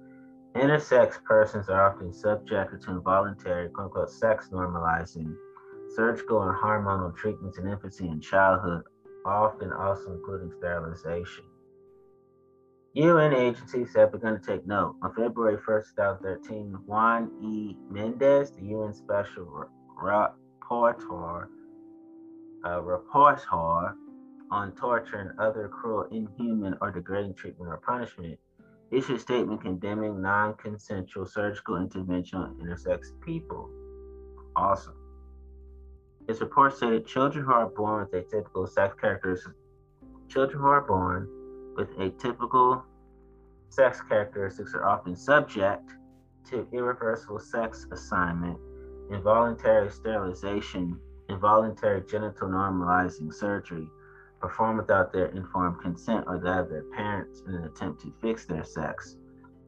Intersex 0.54 1.22
persons 1.24 1.68
are 1.68 1.90
often 1.90 2.12
subjected 2.12 2.80
to 2.82 2.90
involuntary, 2.92 3.68
quote 3.70 3.86
unquote, 3.86 4.10
sex 4.10 4.50
normalizing, 4.52 5.34
surgical 5.96 6.42
and 6.42 6.54
hormonal 6.56 7.16
treatments 7.16 7.58
in 7.58 7.66
infancy 7.66 8.06
and 8.06 8.22
childhood, 8.22 8.82
often 9.24 9.72
also 9.72 10.12
including 10.12 10.52
sterilization. 10.58 11.44
UN 12.92 13.32
agencies 13.32 13.92
have 13.96 14.12
begun 14.12 14.40
to 14.40 14.46
take 14.46 14.64
note. 14.66 14.94
On 15.02 15.12
February 15.14 15.56
1st, 15.56 15.96
2013, 15.96 16.78
Juan 16.86 17.30
E. 17.42 17.76
Mendez, 17.90 18.52
the 18.52 18.66
UN 18.66 18.92
Special 18.92 19.66
Rapporteur, 20.00 21.48
uh, 22.64 22.80
Rapporteur 22.80 23.94
on 24.50 24.72
torture 24.72 25.16
and 25.16 25.38
other 25.38 25.68
cruel, 25.68 26.06
inhuman, 26.10 26.76
or 26.80 26.90
degrading 26.90 27.34
treatment 27.34 27.70
or 27.70 27.78
punishment, 27.78 28.38
issued 28.90 29.16
a 29.16 29.18
statement 29.18 29.62
condemning 29.62 30.20
non 30.20 30.54
consensual 30.54 31.26
surgical 31.26 31.76
intervention 31.76 32.38
on 32.38 32.54
intersex 32.56 33.10
people. 33.20 33.68
Awesome. 34.56 34.94
Its 36.28 36.40
report 36.40 36.76
stated 36.76 37.06
children 37.06 37.44
who 37.44 37.52
are 37.52 37.68
born 37.68 38.06
with 38.10 38.30
atypical 38.30 38.68
sex 38.68 38.94
characteristics, 38.98 39.54
children 40.28 40.58
who 40.58 40.66
are 40.66 40.80
born 40.80 41.28
with 41.76 41.90
atypical 41.96 42.82
sex 43.68 44.00
characteristics 44.08 44.72
are 44.74 44.86
often 44.86 45.16
subject 45.16 45.90
to 46.48 46.66
irreversible 46.72 47.38
sex 47.38 47.86
assignment, 47.90 48.58
involuntary 49.10 49.90
sterilization, 49.90 50.98
involuntary 51.28 52.02
genital 52.08 52.48
normalizing 52.48 53.32
surgery 53.32 53.88
performed 54.44 54.78
without 54.78 55.10
their 55.10 55.28
informed 55.28 55.80
consent 55.80 56.22
or 56.26 56.36
that 56.38 56.58
of 56.58 56.68
their 56.68 56.84
parents 56.94 57.42
in 57.48 57.54
an 57.54 57.64
attempt 57.64 58.02
to 58.02 58.12
fix 58.20 58.44
their 58.44 58.62
sex, 58.62 59.16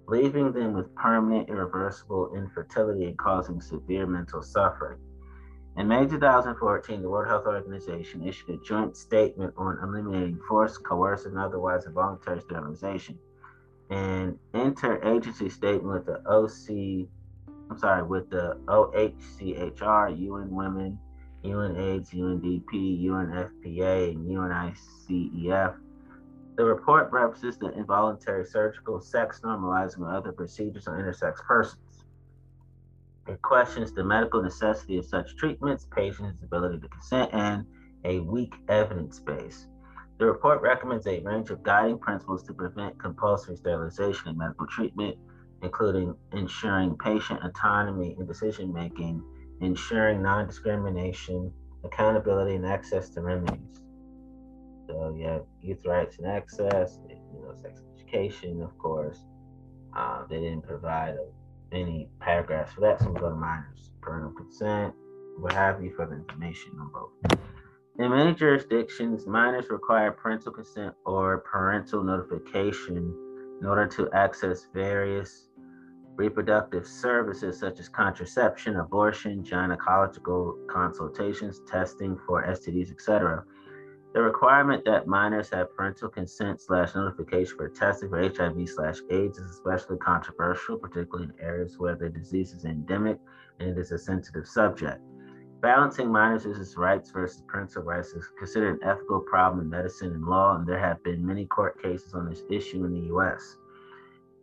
leaving 0.07 0.53
them 0.53 0.75
with 0.75 0.95
permanent 0.95 1.49
irreversible 1.49 2.37
infertility 2.37 3.07
and 3.07 3.17
causing 3.17 3.59
severe 3.59 4.07
mental 4.07 4.43
suffering. 4.43 4.99
In 5.79 5.89
May 5.89 6.07
2014, 6.07 7.01
the 7.01 7.09
World 7.09 7.27
Health 7.27 7.47
Organization 7.47 8.23
issued 8.23 8.51
a 8.51 8.59
joint 8.63 8.99
statement 8.99 9.55
on 9.57 9.79
eliminating 9.83 10.39
forced, 10.47 10.85
coercive, 10.85 11.33
and 11.33 11.41
otherwise 11.41 11.87
involuntary 11.87 12.43
sterilization. 12.43 13.19
An 13.89 14.39
interagency 14.53 15.51
statement 15.51 15.87
with 15.87 16.05
the 16.05 16.21
OC, 16.29 17.09
I'm 17.71 17.79
sorry, 17.79 18.03
with 18.03 18.29
the 18.29 18.59
OHCHR, 18.67 20.21
UN 20.21 20.51
Women, 20.51 20.99
UN 21.47 21.77
AIDS, 21.77 22.11
UNDP, 22.11 23.05
UNFPA, 23.05 24.11
and 24.11 24.27
UNICEF. 24.27 25.77
The 26.57 26.65
report 26.65 27.13
references 27.13 27.59
the 27.59 27.71
involuntary 27.73 28.45
surgical, 28.45 29.01
sex 29.01 29.41
normalizing, 29.45 29.99
and 29.99 30.07
other 30.07 30.33
procedures 30.33 30.87
on 30.87 30.99
intersex 30.99 31.37
persons. 31.45 32.05
It 33.29 33.43
questions 33.43 33.93
the 33.93 34.05
medical 34.05 34.43
necessity 34.43 34.99
of 34.99 35.05
such 35.05 35.37
treatments, 35.37 35.87
patients' 35.91 36.43
ability 36.43 36.79
to 36.81 36.89
consent, 36.89 37.31
and 37.35 37.67
a 38.05 38.21
weak 38.21 38.55
evidence 38.69 39.19
base. 39.19 39.67
The 40.19 40.27
report 40.27 40.63
recommends 40.63 41.07
a 41.07 41.21
range 41.21 41.51
of 41.51 41.63
guiding 41.63 41.99
principles 41.99 42.43
to 42.45 42.55
prevent 42.55 42.99
compulsory 42.99 43.57
sterilization 43.57 44.29
in 44.29 44.39
medical 44.39 44.67
treatment, 44.67 45.19
including 45.63 46.15
ensuring 46.33 46.97
patient 46.97 47.41
autonomy 47.45 48.17
in 48.19 48.27
decision 48.27 48.73
making, 48.73 49.23
ensuring 49.61 50.23
non 50.23 50.47
discrimination, 50.47 51.53
accountability, 51.85 52.55
and 52.55 52.67
access 52.67 53.11
to 53.11 53.21
remedies. 53.21 53.81
So, 54.89 55.15
you 55.19 55.27
have 55.27 55.43
youth 55.61 55.85
rights 55.85 56.19
and 56.19 56.27
access, 56.27 56.99
you 57.09 57.43
know, 57.43 57.55
sex 57.61 57.81
education, 57.97 58.63
of 58.63 58.77
course, 58.79 59.19
uh, 59.97 60.25
they 60.29 60.39
didn't 60.39 60.63
provide 60.63 61.17
any 61.73 62.09
paragraphs 62.21 62.73
for 62.73 62.83
that, 62.83 63.01
so 63.01 63.11
we 63.11 63.21
go 63.21 63.31
to 63.31 63.35
minors. 63.35 63.91
Parental 64.01 64.31
consent, 64.33 64.95
what 65.39 65.53
have 65.53 65.83
you, 65.83 65.93
for 65.97 66.07
the 66.07 66.15
information 66.15 66.73
on 66.79 66.91
both. 66.93 67.41
In 67.99 68.11
many 68.11 68.35
jurisdictions, 68.35 69.27
minors 69.27 69.71
require 69.71 70.13
parental 70.13 70.53
consent 70.53 70.95
or 71.07 71.39
parental 71.39 72.05
notification 72.05 72.97
in 73.61 73.67
order 73.67 73.87
to 73.87 74.11
access 74.13 74.67
various 74.75 75.46
reproductive 76.17 76.87
services 76.87 77.59
such 77.59 77.79
as 77.79 77.89
contraception, 77.89 78.77
abortion, 78.77 79.43
gynecological 79.43 80.67
consultations, 80.67 81.61
testing 81.67 82.19
for 82.27 82.45
STDs, 82.45 82.91
etc. 82.91 83.45
The 84.15 84.23
requirement 84.23 84.83
that 84.87 85.07
minors 85.07 85.51
have 85.51 85.77
parental 85.77 86.09
consent 86.09 86.61
slash 86.61 86.95
notification 86.95 87.57
for 87.59 87.69
testing 87.69 88.09
for 88.09 88.19
HIV 88.19 88.69
slash 88.69 88.97
AIDS 89.11 89.37
is 89.37 89.51
especially 89.51 89.99
controversial, 89.99 90.79
particularly 90.79 91.25
in 91.25 91.45
areas 91.45 91.79
where 91.79 91.97
the 91.97 92.09
disease 92.09 92.55
is 92.55 92.65
endemic 92.65 93.19
and 93.61 93.69
it 93.69 93.79
is 93.79 93.93
a 93.93 93.99
sensitive 93.99 94.47
subject. 94.47 95.01
Balancing 95.61 96.11
minors' 96.11 96.77
rights 96.77 97.11
versus 97.11 97.43
parental 97.47 97.83
rights 97.83 98.15
is 98.15 98.27
considered 98.39 98.81
an 98.81 98.89
ethical 98.89 99.21
problem 99.21 99.65
in 99.65 99.71
medicine 99.71 100.13
and 100.13 100.25
law, 100.25 100.57
and 100.57 100.67
there 100.67 100.79
have 100.79 101.03
been 101.03 101.27
many 101.27 101.45
court 101.47 101.83
cases 101.83 102.15
on 102.15 102.29
this 102.29 102.43
issue 102.51 102.85
in 102.85 102.93
the 102.93 103.15
US. 103.15 103.57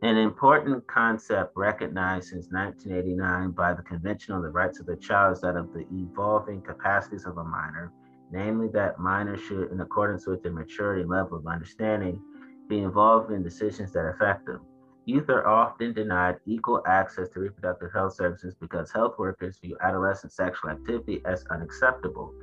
An 0.04 0.18
important 0.18 0.86
concept 0.86 1.56
recognized 1.56 2.28
since 2.28 2.52
1989 2.52 3.52
by 3.52 3.74
the 3.74 3.84
Convention 3.84 4.34
on 4.34 4.42
the 4.42 4.50
Rights 4.50 4.82
of 4.82 4.86
the 4.86 4.98
Child 4.98 5.38
is 5.38 5.42
that 5.44 5.56
of 5.56 5.72
the 5.72 5.86
evolving 5.94 6.62
capacities 6.62 7.26
of 7.26 7.38
a 7.38 7.44
minor, 7.46 7.90
namely 8.30 8.68
that 8.74 9.00
minors 9.00 9.40
should, 9.40 9.72
in 9.72 9.80
accordance 9.80 10.28
with 10.28 10.44
their 10.44 10.52
maturity 10.52 11.06
level 11.06 11.38
of 11.38 11.48
understanding, 11.48 12.22
be 12.68 12.80
involved 12.80 13.32
in 13.32 13.44
decisions 13.44 13.94
that 13.94 14.06
affect 14.06 14.46
them. 14.46 14.60
Youth 15.06 15.30
are 15.30 15.48
often 15.48 15.94
denied 15.94 16.36
equal 16.46 16.84
access 16.86 17.30
to 17.30 17.40
reproductive 17.40 17.94
health 17.94 18.16
services 18.16 18.56
because 18.60 18.92
health 18.92 19.18
workers 19.18 19.58
view 19.60 19.78
adolescent 19.80 20.34
sexual 20.34 20.72
activity 20.72 21.22
as 21.24 21.46
unacceptable 21.50 22.34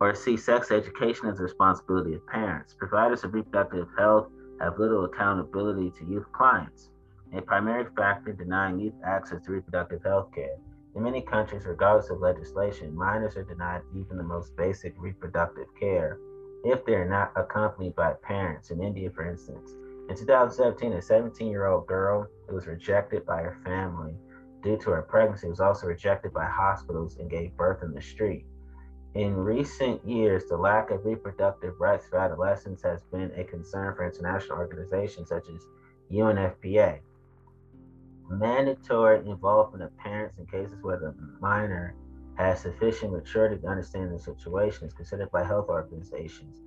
or 0.00 0.14
see 0.14 0.38
sex 0.38 0.70
education 0.70 1.26
as 1.26 1.40
a 1.40 1.42
responsibility 1.42 2.14
of 2.14 2.26
parents. 2.26 2.72
Providers 2.72 3.22
of 3.22 3.34
reproductive 3.34 3.86
health 3.98 4.30
have 4.60 4.78
little 4.78 5.04
accountability 5.04 5.90
to 5.98 6.04
youth 6.04 6.30
clients, 6.32 6.90
a 7.32 7.40
primary 7.40 7.86
factor 7.96 8.32
denying 8.32 8.78
youth 8.78 8.94
access 9.04 9.42
to 9.44 9.52
reproductive 9.52 10.02
health 10.02 10.28
care. 10.34 10.56
In 10.94 11.02
many 11.02 11.22
countries, 11.22 11.66
regardless 11.66 12.10
of 12.10 12.20
legislation, 12.20 12.94
minors 12.94 13.36
are 13.36 13.44
denied 13.44 13.82
even 13.94 14.16
the 14.16 14.22
most 14.22 14.56
basic 14.56 14.94
reproductive 14.98 15.68
care 15.78 16.18
if 16.64 16.84
they 16.84 16.94
are 16.94 17.08
not 17.08 17.32
accompanied 17.36 17.94
by 17.94 18.12
parents. 18.22 18.70
In 18.70 18.82
India, 18.82 19.10
for 19.10 19.28
instance, 19.28 19.72
in 20.08 20.16
2017, 20.16 20.92
a 20.94 21.00
17 21.00 21.46
year 21.48 21.66
old 21.66 21.86
girl 21.86 22.26
who 22.48 22.56
was 22.56 22.66
rejected 22.66 23.24
by 23.24 23.42
her 23.42 23.56
family 23.64 24.14
due 24.62 24.76
to 24.78 24.90
her 24.90 25.02
pregnancy 25.02 25.48
was 25.48 25.60
also 25.60 25.86
rejected 25.86 26.32
by 26.32 26.44
hospitals 26.46 27.16
and 27.16 27.30
gave 27.30 27.56
birth 27.56 27.82
in 27.82 27.94
the 27.94 28.02
street. 28.02 28.44
In 29.14 29.34
recent 29.34 30.06
years, 30.06 30.44
the 30.46 30.56
lack 30.56 30.92
of 30.92 31.04
reproductive 31.04 31.80
rights 31.80 32.06
for 32.06 32.18
adolescents 32.18 32.82
has 32.82 33.02
been 33.02 33.32
a 33.36 33.42
concern 33.42 33.94
for 33.96 34.06
international 34.06 34.58
organizations 34.58 35.28
such 35.28 35.48
as 35.48 35.66
UNFPA. 36.12 37.00
Mandatory 38.28 39.18
involvement 39.28 39.82
of 39.82 39.96
parents 39.96 40.38
in 40.38 40.46
cases 40.46 40.78
where 40.82 40.98
the 40.98 41.12
minor 41.40 41.96
has 42.36 42.60
sufficient 42.60 43.12
maturity 43.12 43.60
to 43.60 43.66
understand 43.66 44.14
the 44.14 44.18
situation 44.18 44.86
is 44.86 44.94
considered 44.94 45.30
by 45.32 45.42
health 45.42 45.68
organizations 45.68 46.60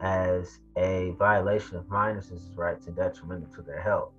as 0.00 0.60
a 0.76 1.10
violation 1.18 1.76
of 1.76 1.88
minors' 1.88 2.52
rights 2.54 2.86
and 2.86 2.94
detrimental 2.94 3.52
to 3.54 3.62
their 3.62 3.82
health. 3.82 4.12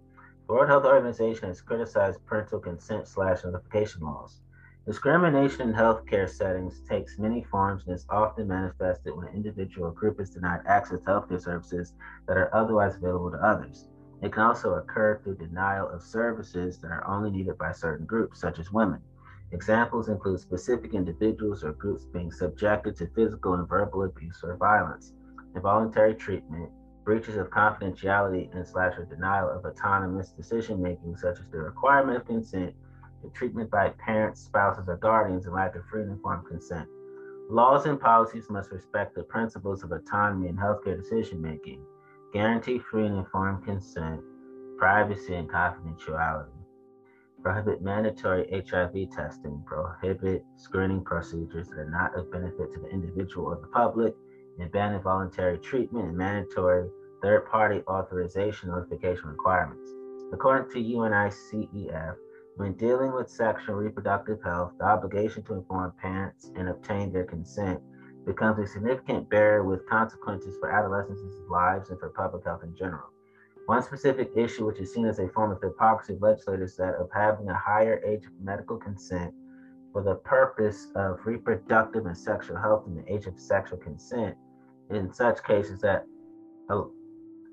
The 0.48 0.54
World 0.54 0.68
Health 0.68 0.86
Organization 0.86 1.48
has 1.48 1.62
criticized 1.62 2.26
parental 2.26 2.60
consent 2.60 3.08
slash 3.08 3.46
notification 3.46 4.02
laws. 4.02 4.42
Discrimination 4.90 5.70
in 5.70 5.76
healthcare 5.76 6.28
settings 6.28 6.82
takes 6.90 7.20
many 7.20 7.44
forms 7.44 7.84
and 7.86 7.94
is 7.94 8.08
often 8.10 8.48
manifested 8.48 9.16
when 9.16 9.28
an 9.28 9.36
individual 9.36 9.90
or 9.90 9.92
group 9.92 10.20
is 10.20 10.32
denied 10.32 10.62
access 10.66 10.98
to 11.02 11.06
healthcare 11.06 11.40
services 11.40 11.94
that 12.28 12.38
are 12.38 12.50
otherwise 12.56 12.96
available 12.96 13.30
to 13.30 13.38
others. 13.38 13.88
It 14.24 14.34
can 14.34 14.42
also 14.42 14.74
occur 14.74 15.22
through 15.24 15.36
denial 15.36 15.88
of 15.90 16.02
services 16.02 16.80
that 16.80 16.90
are 16.90 17.06
only 17.06 17.30
needed 17.30 17.56
by 17.60 17.72
certain 17.72 18.08
groups, 18.08 18.42
such 18.42 18.58
as 18.58 18.72
women. 18.72 19.00
Examples 19.52 20.10
include 20.10 20.40
specific 20.40 20.96
individuals 20.96 21.64
or 21.64 21.74
groups 21.74 22.06
being 22.06 22.32
subjected 22.32 22.96
to 22.96 23.12
physical 23.14 23.54
and 23.54 23.70
verbal 23.70 24.06
abuse 24.06 24.42
or 24.44 24.58
violence 24.58 25.14
involuntary 25.54 26.16
treatment, 26.16 26.72
breaches 27.04 27.38
of 27.38 27.52
confidentiality, 27.52 28.52
and 28.56 28.68
slash 28.68 28.98
or 28.98 29.06
denial 29.06 29.52
of 29.52 29.66
autonomous 29.66 30.32
decision 30.32 30.82
making, 30.82 31.16
such 31.16 31.38
as 31.38 31.46
the 31.52 31.60
requirement 31.60 32.18
of 32.18 32.26
consent, 32.26 32.74
the 33.24 33.30
treatment 33.30 33.70
by 33.70 33.90
parents, 33.90 34.42
spouses, 34.42 34.88
or 34.88 34.98
guardians, 34.98 35.46
and 35.46 35.56
lack 35.56 35.76
of 35.76 35.86
free 35.86 36.04
and 36.04 36.12
informed 36.12 36.48
consent. 36.48 36.88
Laws 37.50 37.86
and 37.86 38.00
policies 38.00 38.50
must 38.50 38.72
respect 38.72 39.16
the 39.16 39.24
principles 39.24 39.84
of 39.84 39.92
autonomy 39.92 40.50
in 40.50 40.56
healthcare 40.56 40.98
decision 40.98 41.42
making, 41.42 41.84
guarantee 42.32 42.80
free 42.80 43.06
and 43.06 43.18
informed 43.18 43.66
consent, 43.66 44.22
privacy, 44.78 45.36
and 45.36 45.50
confidentiality. 45.50 46.52
Prohibit 47.42 47.82
mandatory 47.82 48.48
HIV 48.52 49.12
testing, 49.12 49.64
prohibit 49.66 50.44
screening 50.58 51.04
procedures 51.04 51.70
that 51.70 51.80
are 51.80 51.90
not 51.90 52.18
of 52.18 52.32
benefit 52.32 52.72
to 52.74 52.80
the 52.80 52.90
individual 52.90 53.48
or 53.48 53.56
the 53.56 53.68
public, 53.68 54.14
and 54.60 54.72
ban 54.72 54.94
involuntary 54.94 55.58
treatment 55.58 56.08
and 56.08 56.18
mandatory 56.18 56.90
third 57.22 57.46
party 57.48 57.82
authorization 57.88 58.70
notification 58.70 59.30
requirements. 59.30 59.90
According 60.32 60.72
to 60.72 60.80
UNICEF, 60.80 62.16
when 62.56 62.74
dealing 62.74 63.14
with 63.14 63.30
sexual 63.30 63.76
and 63.76 63.86
reproductive 63.86 64.42
health, 64.44 64.74
the 64.78 64.86
obligation 64.86 65.44
to 65.44 65.54
inform 65.54 65.94
parents 66.02 66.52
and 66.56 66.70
obtain 66.70 67.12
their 67.12 67.24
consent 67.24 67.80
becomes 68.26 68.60
a 68.60 68.68
significant 68.68 69.30
barrier 69.30 69.64
with 69.64 69.88
consequences 69.88 70.56
for 70.60 70.70
adolescents' 70.72 71.24
lives 71.50 71.90
and 71.90 72.00
for 72.00 72.10
public 72.10 72.44
health 72.46 72.64
in 72.64 72.76
general. 72.76 73.10
One 73.66 73.84
specific 73.84 74.32
issue, 74.36 74.66
which 74.66 74.80
is 74.80 74.94
seen 74.94 75.06
as 75.06 75.20
a 75.20 75.28
form 75.30 75.52
of 75.52 75.62
hypocrisy 75.62 76.18
legislators, 76.20 76.72
is 76.72 76.78
that 76.78 76.96
of 76.96 77.10
having 77.14 77.50
a 77.50 77.56
higher 77.56 78.02
age 78.06 78.26
of 78.26 78.32
medical 78.42 78.78
consent 78.78 79.34
for 79.94 80.04
the 80.04 80.16
purpose 80.16 80.88
of 80.96 81.20
reproductive 81.26 82.06
and 82.06 82.18
sexual 82.18 82.58
health 82.58 82.86
than 82.86 82.96
the 82.96 83.14
age 83.14 83.26
of 83.26 83.40
sexual 83.40 83.78
consent 83.78 84.36
in 84.90 85.14
such 85.14 85.44
cases 85.44 85.82
that 85.82 86.06
oh, 86.70 86.92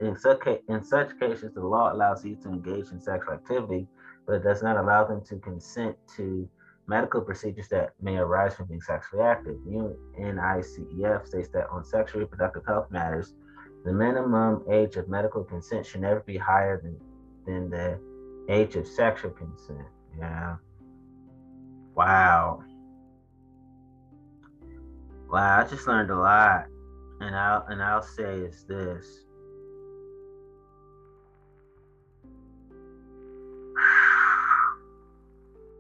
in 0.01 0.17
such, 0.17 0.47
in 0.69 0.83
such 0.83 1.19
cases 1.19 1.53
the 1.55 1.61
law 1.61 1.93
allows 1.93 2.25
youth 2.25 2.43
to 2.43 2.49
engage 2.49 2.91
in 2.91 3.01
sexual 3.01 3.35
activity 3.35 3.87
but 4.27 4.35
it 4.35 4.43
does 4.43 4.62
not 4.62 4.77
allow 4.77 5.05
them 5.05 5.23
to 5.27 5.37
consent 5.37 5.97
to 6.17 6.49
medical 6.89 7.21
procedures 7.21 7.69
that 7.69 7.91
may 8.01 8.17
arise 8.17 8.55
from 8.55 8.67
being 8.67 8.81
sexually 8.81 9.23
active. 9.23 9.57
Unicef 9.67 11.27
states 11.27 11.49
that 11.49 11.69
on 11.71 11.85
sexual 11.85 12.21
reproductive 12.21 12.65
health 12.67 12.91
matters 12.91 13.35
the 13.87 13.93
minimum 13.93 14.65
age 14.69 14.97
of 14.97 15.09
medical 15.09 15.45
consent 15.45 15.87
should 15.87 16.01
never 16.01 16.19
be 16.21 16.37
higher 16.37 16.83
than, 16.83 16.99
than 17.47 17.71
the 17.71 18.01
age 18.53 18.75
of 18.75 18.85
sexual 18.87 19.31
consent. 19.31 19.87
Yeah. 20.19 20.57
Wow. 21.95 22.65
Wow 25.31 25.61
i 25.61 25.69
just 25.69 25.87
learned 25.87 26.11
a 26.11 26.17
lot. 26.17 26.67
And 27.21 27.35
I'll 27.35 27.65
and 27.69 27.81
I'll 27.81 28.03
say 28.03 28.41
is 28.41 28.65
this. 28.65 29.26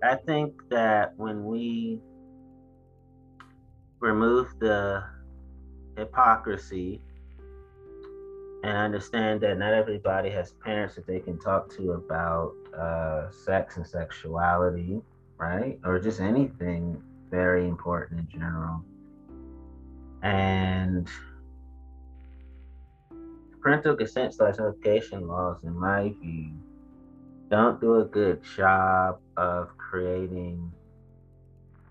I 0.02 0.16
think 0.16 0.52
that 0.70 1.12
when 1.16 1.44
we 1.44 2.00
remove 4.00 4.58
the 4.58 5.02
hypocrisy 5.96 7.00
and 8.62 8.76
understand 8.76 9.40
that 9.40 9.58
not 9.58 9.72
everybody 9.72 10.30
has 10.30 10.52
parents 10.64 10.94
that 10.96 11.06
they 11.06 11.20
can 11.20 11.38
talk 11.38 11.74
to 11.76 11.92
about 11.92 12.52
uh, 12.78 13.30
sex 13.30 13.76
and 13.76 13.86
sexuality, 13.86 15.00
right? 15.38 15.78
Or 15.84 15.98
just 15.98 16.20
anything 16.20 17.02
very 17.30 17.66
important 17.68 18.20
in 18.20 18.40
general 18.40 18.84
and 20.22 21.08
parental 23.62 23.96
consent 23.96 24.34
slash 24.34 24.56
notification 24.58 25.26
laws, 25.26 25.58
in 25.64 25.78
my 25.78 26.12
view, 26.20 26.52
don't 27.50 27.80
do 27.80 28.00
a 28.00 28.04
good 28.04 28.42
job 28.42 29.18
of 29.36 29.75
creating 29.88 30.72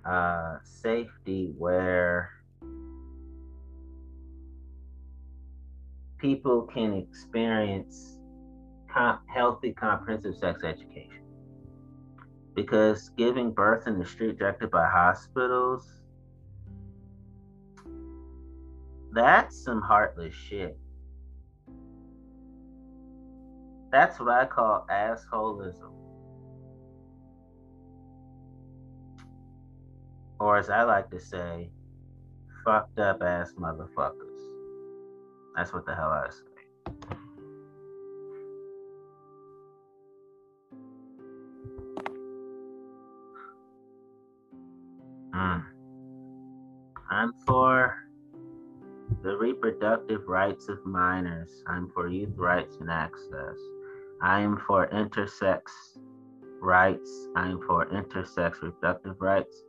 uh, 0.06 0.58
safety 0.64 1.54
where 1.58 2.32
people 6.18 6.64
can 6.64 6.94
experience 6.94 8.20
comp- 8.92 9.22
healthy, 9.28 9.74
comprehensive 9.74 10.36
sex 10.36 10.64
education. 10.64 11.22
Because 12.56 13.10
giving 13.18 13.52
birth 13.52 13.88
in 13.88 14.00
the 14.00 14.06
street 14.06 14.40
directed 14.40 14.72
by 14.72 14.88
hospitals 14.88 15.88
that's 19.16 19.56
some 19.56 19.82
heartless 19.82 20.34
shit. 20.34 20.78
That's 23.90 24.20
what 24.20 24.30
I 24.30 24.46
call 24.46 24.86
assholism. 24.92 25.94
Or 30.46 30.60
as 30.60 30.70
I 30.70 30.84
like 30.84 31.10
to 31.10 31.20
say, 31.20 31.72
fucked 32.64 33.00
up 33.00 33.24
ass 33.24 33.54
motherfuckers. 33.60 34.42
That's 35.56 35.74
what 35.74 35.88
the 35.88 35.96
hell 35.96 36.10
I 36.10 36.30
say. 36.30 37.08
Mm. 45.34 45.64
I'm 47.10 47.34
for 47.48 47.98
the 49.24 49.36
reproductive 49.38 50.28
rights 50.28 50.70
of 50.70 50.86
minors. 50.86 51.64
I'm 51.66 51.90
for 51.90 52.08
youth 52.08 52.38
rights 52.38 52.78
and 52.80 52.92
access. 52.92 53.58
I 54.22 54.42
am 54.42 54.62
for 54.68 54.86
intersex 54.90 55.62
rights. 56.62 57.30
I 57.36 57.48
am 57.48 57.62
for 57.66 57.88
intersex 57.88 58.62
reproductive 58.62 59.20
rights. 59.20 59.64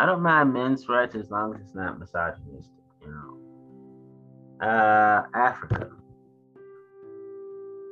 I 0.00 0.06
don't 0.06 0.22
mind 0.22 0.54
men's 0.54 0.88
rights 0.88 1.14
as 1.14 1.30
long 1.30 1.54
as 1.54 1.60
it's 1.60 1.74
not 1.74 2.00
misogynistic, 2.00 2.72
you 3.02 3.08
know. 3.08 4.66
Uh, 4.66 5.24
Africa. 5.34 5.90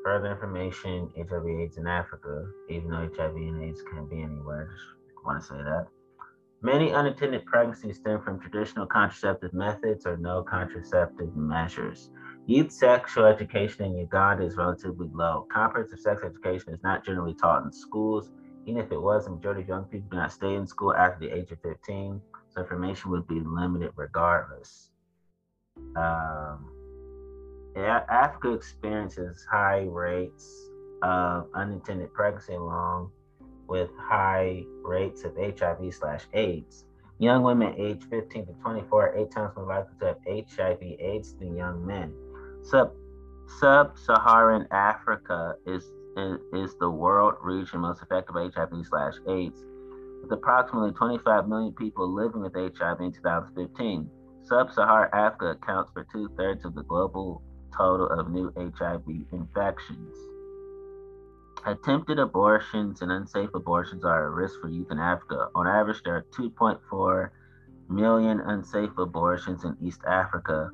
Further 0.07 0.33
information: 0.33 1.11
HIV/AIDS 1.19 1.77
in 1.77 1.87
Africa, 1.87 2.47
even 2.71 2.89
though 2.89 3.11
HIV 3.15 3.37
and 3.37 3.63
AIDS 3.63 3.83
can't 3.93 4.09
be 4.09 4.23
anywhere. 4.23 4.71
Just 4.73 5.23
want 5.23 5.43
to 5.43 5.47
say 5.47 5.57
that. 5.57 5.89
Many 6.63 6.95
unintended 6.95 7.45
pregnancies 7.45 7.97
stem 7.97 8.23
from 8.23 8.41
traditional 8.41 8.87
contraceptive 8.87 9.53
methods 9.53 10.07
or 10.07 10.17
no 10.17 10.43
contraceptive 10.43 11.37
measures. 11.37 12.09
Youth 12.47 12.73
sexual 12.73 13.27
education 13.27 13.85
in 13.85 13.99
Uganda 13.99 14.47
is 14.47 14.57
relatively 14.57 15.11
low. 15.13 15.47
Comprehensive 15.53 16.01
sex 16.01 16.23
education 16.25 16.73
is 16.73 16.83
not 16.83 17.05
generally 17.05 17.35
taught 17.35 17.65
in 17.65 17.71
schools. 17.71 18.31
Even 18.69 18.85
if 18.85 18.93
it 18.93 19.01
was, 19.01 19.25
the 19.25 19.31
majority 19.31 19.63
of 19.63 19.69
young 19.69 19.85
people 19.85 20.11
do 20.11 20.19
not 20.19 20.31
stay 20.31 20.55
in 20.55 20.67
school 20.67 20.95
after 20.95 21.21
the 21.21 21.35
age 21.35 21.51
of 21.53 21.59
15, 21.63 22.21
so 22.51 22.61
information 22.61 23.11
would 23.11 23.27
be 23.27 23.41
limited 23.41 23.93
regardless. 23.97 24.91
Um, 25.97 26.71
Africa 27.75 28.53
experiences 28.53 29.47
high 29.51 29.87
rates 29.89 30.69
of 31.03 31.47
unintended 31.55 32.13
pregnancy 32.13 32.53
along 32.53 33.11
with 33.69 33.89
high 33.99 34.65
rates 34.83 35.25
of 35.25 35.35
HIV 35.37 35.95
slash 35.95 36.27
AIDS. 36.35 36.85
Young 37.19 37.43
women 37.43 37.75
aged 37.79 38.05
15 38.11 38.47
to 38.49 38.53
24 38.53 39.03
are 39.03 39.17
eight 39.17 39.31
times 39.31 39.57
more 39.57 39.65
likely 39.65 39.95
to 40.01 40.07
have 40.09 40.19
HIV 40.27 40.83
AIDS 40.83 41.33
than 41.37 41.57
young 41.57 41.87
men. 41.87 42.13
Sub 42.63 42.93
Sub-Saharan 43.61 44.69
Africa 44.71 45.55
is, 45.67 45.91
is 46.53 46.77
the 46.79 46.91
world 46.91 47.35
region 47.43 47.81
most 47.81 48.03
affected 48.03 48.33
by 48.33 48.49
HIV 48.55 48.87
slash 48.87 49.15
AIDS, 49.29 49.65
with 50.23 50.33
approximately 50.33 50.93
25 50.93 51.49
million 51.49 51.73
people 51.73 52.13
living 52.13 52.43
with 52.43 52.55
HIV 52.55 53.01
in 53.01 53.13
2015. 53.13 54.11
Sub-Saharan 54.45 55.11
Africa 55.13 55.51
accounts 55.51 55.93
for 55.93 56.07
two-thirds 56.11 56.65
of 56.65 56.75
the 56.75 56.83
global 56.83 57.43
total 57.77 58.09
of 58.09 58.31
new 58.31 58.53
HIV 58.57 59.03
infections. 59.33 60.17
Attempted 61.67 62.19
abortions 62.19 63.03
and 63.03 63.13
unsafe 63.13 63.51
abortions 63.55 64.05
are 64.05 64.25
a 64.27 64.31
risk 64.31 64.61
for 64.61 64.69
youth 64.69 64.91
in 64.91 64.99
Africa. 64.99 65.49
On 65.55 65.67
average, 65.67 66.03
there 66.03 66.17
are 66.17 66.25
2.4 66.37 67.31
million 67.89 68.41
unsafe 68.41 68.97
abortions 68.97 69.65
in 69.65 69.77
East 69.83 70.01
Africa, 70.07 70.71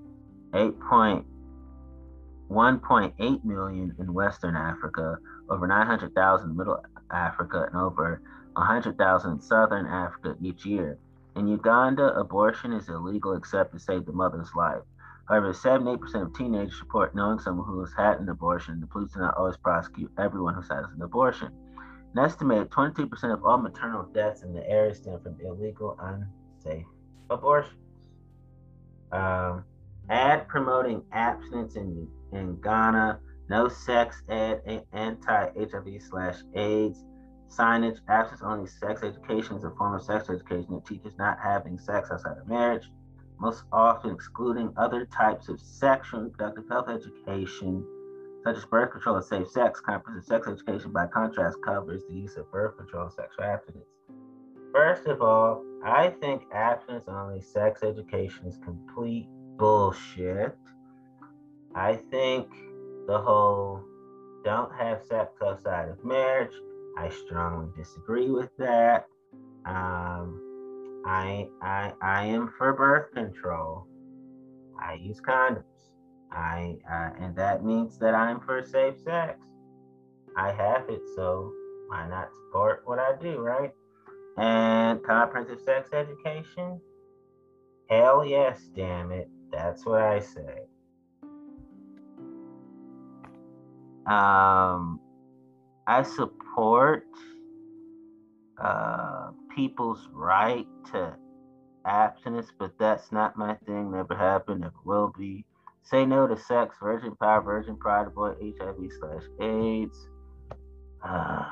8.1.8 0.53 3.45
million 3.45 3.95
in 3.99 4.13
Western 4.13 4.57
Africa, 4.57 5.19
over 5.49 5.67
900,000 5.67 6.51
in 6.51 6.57
Middle 6.57 6.83
Africa, 7.11 7.67
and 7.67 7.77
over 7.77 8.21
100,000 8.55 9.33
in 9.33 9.41
Southern 9.41 9.87
Africa 9.87 10.37
each 10.43 10.65
year. 10.65 10.99
In 11.37 11.49
Uganda, 11.49 12.15
abortion 12.19 12.73
is 12.73 12.89
illegal 12.89 13.35
except 13.35 13.73
to 13.73 13.79
save 13.79 14.07
the 14.07 14.13
mother's 14.13 14.51
life. 14.55 14.83
However, 15.27 15.53
78% 15.53 16.23
of 16.23 16.35
teenagers 16.35 16.81
report 16.81 17.15
knowing 17.15 17.39
someone 17.39 17.67
who 17.67 17.81
has 17.81 17.93
had 17.97 18.21
an 18.21 18.29
abortion. 18.29 18.81
The 18.81 18.87
police 18.87 19.13
do 19.13 19.21
not 19.21 19.37
always 19.37 19.57
prosecute 19.57 20.13
everyone 20.19 20.55
who 20.55 20.61
has 20.61 20.71
had 20.71 20.85
an 20.85 21.03
abortion. 21.03 21.51
An 22.15 22.25
estimated 22.25 22.71
22% 22.71 23.33
of 23.33 23.45
all 23.45 23.59
maternal 23.59 24.05
deaths 24.05 24.43
in 24.43 24.53
the 24.53 24.69
area 24.69 24.95
stem 24.95 25.21
from 25.21 25.37
illegal, 25.41 25.99
unsafe 26.01 26.85
abortions. 27.31 27.81
Um, 29.11 29.65
ad 30.11 30.47
promoting 30.49 31.03
abstinence 31.13 31.77
in, 31.77 32.07
in 32.33 32.61
Ghana, 32.61 33.19
no 33.49 33.69
sex 33.69 34.23
ed, 34.29 34.85
anti 34.93 35.49
HIV 35.57 36.03
slash 36.03 36.37
AIDS, 36.55 37.05
signage, 37.49 37.99
abstinence 38.09 38.43
only 38.45 38.67
sex 38.67 39.03
education 39.03 39.57
is 39.57 39.65
a 39.65 39.71
form 39.71 39.95
of 39.95 40.03
sex 40.03 40.29
education 40.31 40.75
that 40.75 40.87
teaches 40.87 41.17
not 41.19 41.39
having 41.43 41.79
sex 41.79 42.11
outside 42.11 42.39
of 42.39 42.49
marriage 42.49 42.89
most 43.41 43.65
often 43.73 44.11
excluding 44.11 44.73
other 44.77 45.07
types 45.07 45.49
of 45.49 45.61
sexual 45.61 46.21
and 46.21 46.29
reproductive 46.31 46.65
health 46.69 46.89
education, 46.89 47.85
such 48.45 48.57
as 48.57 48.65
birth 48.67 48.93
control 48.93 49.17
and 49.17 49.25
safe 49.25 49.49
sex. 49.49 49.81
Comprehensive 49.81 50.27
sex 50.27 50.47
education, 50.49 50.93
by 50.93 51.07
contrast, 51.07 51.59
covers 51.65 52.03
the 52.09 52.15
use 52.15 52.37
of 52.37 52.51
birth 52.51 52.77
control 52.77 53.05
and 53.05 53.13
sexual 53.13 53.45
abstinence. 53.45 53.87
First 54.73 55.07
of 55.07 55.23
all, 55.23 55.63
I 55.85 56.11
think 56.21 56.43
abstinence 56.53 57.05
only 57.09 57.41
sex 57.41 57.83
education 57.83 58.47
is 58.47 58.59
complete 58.65 59.29
bullshit. 59.57 60.57
I 61.75 61.97
think 62.11 62.49
the 63.07 63.19
whole 63.19 63.83
don't 64.45 64.75
have 64.75 65.03
sex 65.03 65.33
outside 65.43 65.88
of 65.88 66.05
marriage, 66.05 66.55
I 66.97 67.09
strongly 67.09 67.69
disagree 67.77 68.31
with 68.31 68.51
that. 68.59 69.07
Um, 69.67 71.03
I 71.07 71.49
I 71.62 71.93
I 72.03 72.25
am 72.25 72.53
for 72.57 72.73
birth 72.73 73.12
control. 73.12 73.87
I 74.81 74.95
use 74.95 75.21
condoms. 75.21 75.64
I 76.31 76.77
uh, 76.90 77.11
and 77.21 77.37
that 77.37 77.64
means 77.64 77.99
that 77.99 78.14
I'm 78.14 78.40
for 78.40 78.62
safe 78.62 78.99
sex. 79.05 79.45
I 80.37 80.53
have 80.53 80.88
it, 80.88 81.03
so 81.14 81.53
why 81.88 82.09
not 82.09 82.29
support 82.35 82.83
what 82.85 82.99
I 82.99 83.14
do, 83.21 83.40
right? 83.40 83.73
And 84.37 85.03
comprehensive 85.05 85.61
sex 85.61 85.90
education? 85.93 86.81
Hell 87.88 88.25
yes, 88.25 88.69
damn 88.75 89.12
it. 89.12 89.29
That's 89.53 89.87
what 89.87 90.01
I 90.03 90.21
say. 90.21 90.64
Um, 94.07 95.01
I 95.87 96.03
support 96.03 97.07
uh, 98.59 99.31
people's 99.55 100.09
right 100.12 100.67
to 100.93 101.17
abstinence, 101.87 102.49
but 102.59 102.73
that's 102.79 103.12
not 103.12 103.37
my 103.37 103.55
thing. 103.67 103.93
Never 103.93 104.14
happened, 104.14 104.61
never 104.61 104.75
will 104.85 105.12
be. 105.17 105.45
Say 105.83 106.07
no 106.07 106.27
to 106.27 106.37
sex, 106.37 106.77
virgin 106.81 107.14
power, 107.17 107.43
virgin 107.43 107.77
pride, 107.77 108.07
avoid 108.07 108.37
HIV 108.40 108.77
slash 108.99 109.23
AIDS. 109.40 110.09
Uh, 111.07 111.45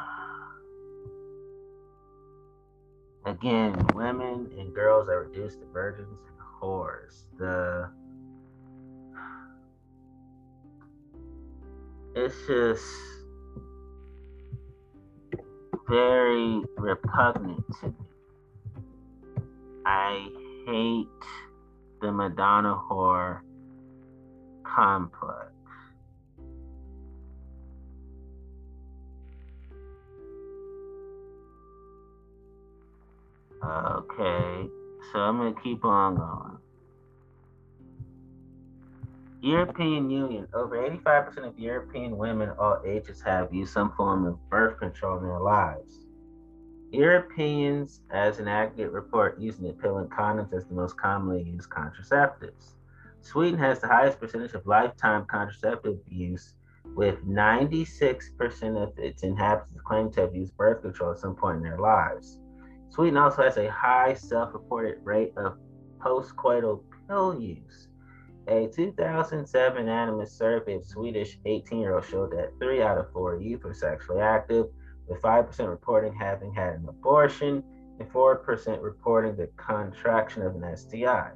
again, 3.26 3.86
women 3.94 4.50
and 4.58 4.74
girls 4.74 5.08
are 5.08 5.24
reduced 5.24 5.60
to 5.60 5.66
virgins 5.66 6.18
and 6.26 6.36
whores. 6.60 7.24
The 7.38 7.90
it's 12.14 12.34
just 12.46 12.84
very 15.88 16.62
repugnant 16.76 17.64
to 17.80 17.86
me. 17.88 17.94
I 19.86 20.28
hate 20.66 21.06
the 22.00 22.12
Madonna 22.12 22.78
whore 22.90 23.40
complex. 24.64 25.52
Okay, 33.64 34.68
so 35.12 35.18
I'm 35.18 35.38
gonna 35.38 35.54
keep 35.62 35.84
on 35.84 36.16
going. 36.16 36.58
European 39.42 40.08
Union, 40.08 40.46
over 40.54 40.76
85% 40.88 41.38
of 41.38 41.58
European 41.58 42.16
women 42.16 42.50
all 42.60 42.80
ages 42.86 43.20
have 43.22 43.52
used 43.52 43.72
some 43.72 43.92
form 43.96 44.24
of 44.24 44.38
birth 44.48 44.78
control 44.78 45.18
in 45.18 45.24
their 45.24 45.40
lives. 45.40 46.06
Europeans, 46.92 48.02
as 48.12 48.38
an 48.38 48.46
aggregate, 48.46 48.92
report 48.92 49.40
using 49.40 49.66
the 49.66 49.72
pill 49.72 49.98
and 49.98 50.08
condoms 50.12 50.52
as 50.52 50.64
the 50.66 50.74
most 50.74 50.96
commonly 50.96 51.42
used 51.42 51.68
contraceptives. 51.70 52.74
Sweden 53.20 53.58
has 53.58 53.80
the 53.80 53.88
highest 53.88 54.20
percentage 54.20 54.52
of 54.52 54.64
lifetime 54.64 55.26
contraceptive 55.28 55.98
use, 56.08 56.54
with 56.94 57.16
96% 57.26 58.80
of 58.80 58.96
its 58.96 59.24
inhabitants 59.24 59.82
claiming 59.84 60.12
to 60.12 60.20
have 60.20 60.36
used 60.36 60.56
birth 60.56 60.82
control 60.82 61.10
at 61.10 61.18
some 61.18 61.34
point 61.34 61.56
in 61.56 61.64
their 61.64 61.80
lives. 61.80 62.38
Sweden 62.90 63.16
also 63.16 63.42
has 63.42 63.56
a 63.56 63.68
high 63.72 64.14
self 64.14 64.54
reported 64.54 64.98
rate 65.02 65.32
of 65.36 65.58
postcoital 65.98 66.84
pill 67.08 67.40
use 67.40 67.88
A 68.48 68.66
2007 68.66 69.82
anonymous 69.82 70.32
survey 70.32 70.74
of 70.74 70.84
Swedish 70.84 71.38
18 71.44 71.78
year 71.78 71.94
olds 71.94 72.08
showed 72.08 72.32
that 72.32 72.52
three 72.58 72.82
out 72.82 72.98
of 72.98 73.12
four 73.12 73.40
youth 73.40 73.62
were 73.62 73.72
sexually 73.72 74.20
active, 74.20 74.66
with 75.06 75.22
5% 75.22 75.68
reporting 75.68 76.12
having 76.12 76.52
had 76.52 76.74
an 76.74 76.88
abortion 76.88 77.62
and 78.00 78.10
4% 78.10 78.82
reporting 78.82 79.36
the 79.36 79.48
contraction 79.56 80.42
of 80.42 80.56
an 80.56 80.76
STI. 80.76 81.30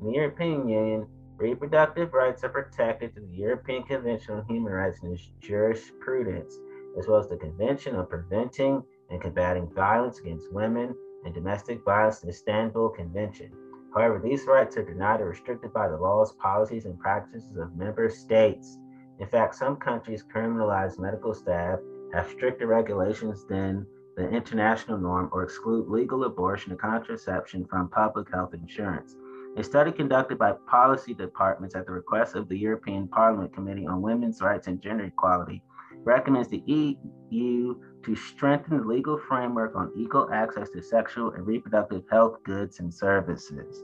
In 0.00 0.06
the 0.06 0.12
European 0.12 0.68
Union, 0.68 1.06
reproductive 1.38 2.12
rights 2.12 2.44
are 2.44 2.50
protected 2.50 3.14
through 3.14 3.28
the 3.28 3.36
European 3.36 3.84
Convention 3.84 4.34
on 4.34 4.44
Human 4.46 4.72
Rights 4.72 4.98
and 5.02 5.14
its 5.14 5.30
jurisprudence, 5.40 6.58
as 6.98 7.06
well 7.06 7.18
as 7.18 7.28
the 7.28 7.36
Convention 7.36 7.96
on 7.96 8.06
Preventing 8.06 8.82
and 9.08 9.22
Combating 9.22 9.70
Violence 9.74 10.18
Against 10.18 10.52
Women 10.52 10.94
and 11.24 11.32
Domestic 11.32 11.82
Violence 11.82 12.20
the 12.20 12.28
Istanbul 12.28 12.90
Convention. 12.90 13.52
However, 13.94 14.20
these 14.22 14.46
rights 14.46 14.76
are 14.76 14.84
denied 14.84 15.20
or 15.20 15.28
restricted 15.28 15.72
by 15.72 15.88
the 15.88 15.98
laws, 15.98 16.32
policies, 16.32 16.86
and 16.86 16.98
practices 16.98 17.56
of 17.56 17.76
member 17.76 18.08
states. 18.08 18.78
In 19.18 19.26
fact, 19.26 19.54
some 19.54 19.76
countries 19.76 20.24
criminalize 20.24 20.98
medical 20.98 21.34
staff, 21.34 21.78
have 22.14 22.28
stricter 22.28 22.66
regulations 22.66 23.44
than 23.46 23.86
the 24.16 24.28
international 24.28 24.98
norm, 24.98 25.28
or 25.32 25.42
exclude 25.42 25.88
legal 25.88 26.24
abortion 26.24 26.72
and 26.72 26.80
contraception 26.80 27.64
from 27.66 27.88
public 27.88 28.32
health 28.32 28.54
insurance. 28.54 29.14
A 29.56 29.62
study 29.62 29.92
conducted 29.92 30.38
by 30.38 30.52
policy 30.66 31.12
departments 31.12 31.74
at 31.74 31.84
the 31.84 31.92
request 31.92 32.34
of 32.34 32.48
the 32.48 32.56
European 32.56 33.08
Parliament 33.08 33.52
Committee 33.52 33.86
on 33.86 34.00
Women's 34.00 34.40
Rights 34.40 34.66
and 34.66 34.80
Gender 34.80 35.04
Equality 35.04 35.62
recommends 36.04 36.48
the 36.48 36.62
EU 36.66 37.80
to 38.04 38.16
strengthen 38.16 38.78
the 38.78 38.84
legal 38.84 39.18
framework 39.28 39.74
on 39.76 39.92
equal 39.96 40.28
access 40.32 40.68
to 40.70 40.82
sexual 40.82 41.32
and 41.32 41.46
reproductive 41.46 42.02
health 42.10 42.42
goods 42.44 42.80
and 42.80 42.92
services. 42.92 43.82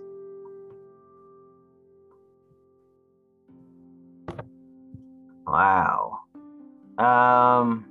Wow. 5.46 6.20
Um, 6.98 7.86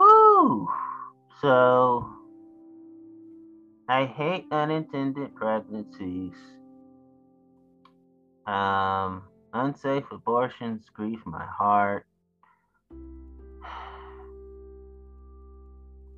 woo. 0.00 0.68
So, 1.40 2.10
I 3.88 4.06
hate 4.06 4.46
unintended 4.50 5.36
pregnancies. 5.36 6.34
Um, 8.46 9.22
unsafe 9.52 10.04
abortions 10.10 10.86
grieve 10.92 11.24
my 11.24 11.46
heart. 11.46 12.06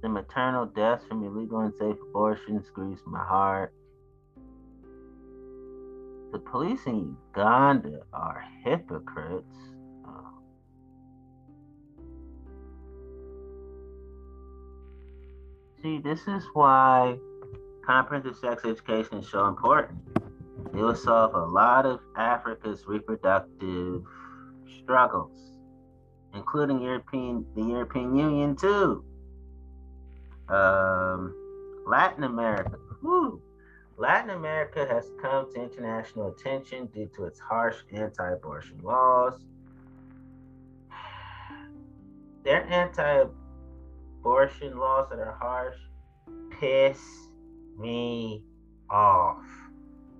The 0.00 0.08
maternal 0.08 0.66
deaths 0.66 1.04
from 1.08 1.24
illegal 1.24 1.61
and 1.61 1.74
safe 1.74 1.96
abortions 2.11 2.70
grieves 2.72 3.00
my 3.04 3.24
heart. 3.24 3.74
The 6.30 6.38
police 6.38 6.87
in 6.87 7.16
Uganda 7.34 8.02
are 8.12 8.44
hypocrites. 8.62 9.56
Uh, 10.06 10.11
see, 15.82 15.98
this 15.98 16.20
is 16.28 16.44
why 16.52 17.18
comprehensive 17.84 18.37
sex 18.37 18.64
education 18.64 19.18
is 19.18 19.28
so 19.28 19.46
important. 19.46 19.98
It 20.74 20.80
will 20.80 20.94
solve 20.94 21.34
a 21.34 21.44
lot 21.44 21.87
of 21.87 21.98
Africa's 22.16 22.87
reproductive 22.87 24.04
struggles, 24.80 25.58
including 26.34 26.82
European 26.82 27.44
the 27.56 27.62
European 27.62 28.14
Union 28.14 28.54
too 28.54 29.02
um, 30.50 31.34
Latin 31.87 32.24
America. 32.24 32.78
Whew. 33.00 33.42
Latin 33.96 34.30
America 34.30 34.87
has 34.88 35.11
come 35.20 35.52
to 35.52 35.61
international 35.61 36.28
attention 36.28 36.87
due 36.87 37.11
to 37.16 37.24
its 37.24 37.40
harsh 37.40 37.76
anti 37.92 38.30
abortion 38.30 38.78
laws. 38.82 39.40
Their 42.44 42.64
anti 42.68 43.24
abortion 44.20 44.78
laws 44.78 45.08
that 45.11 45.18
are 45.18 45.37
harsh 45.40 45.76
piss 46.61 47.00
me 47.78 48.42
off. 48.90 49.44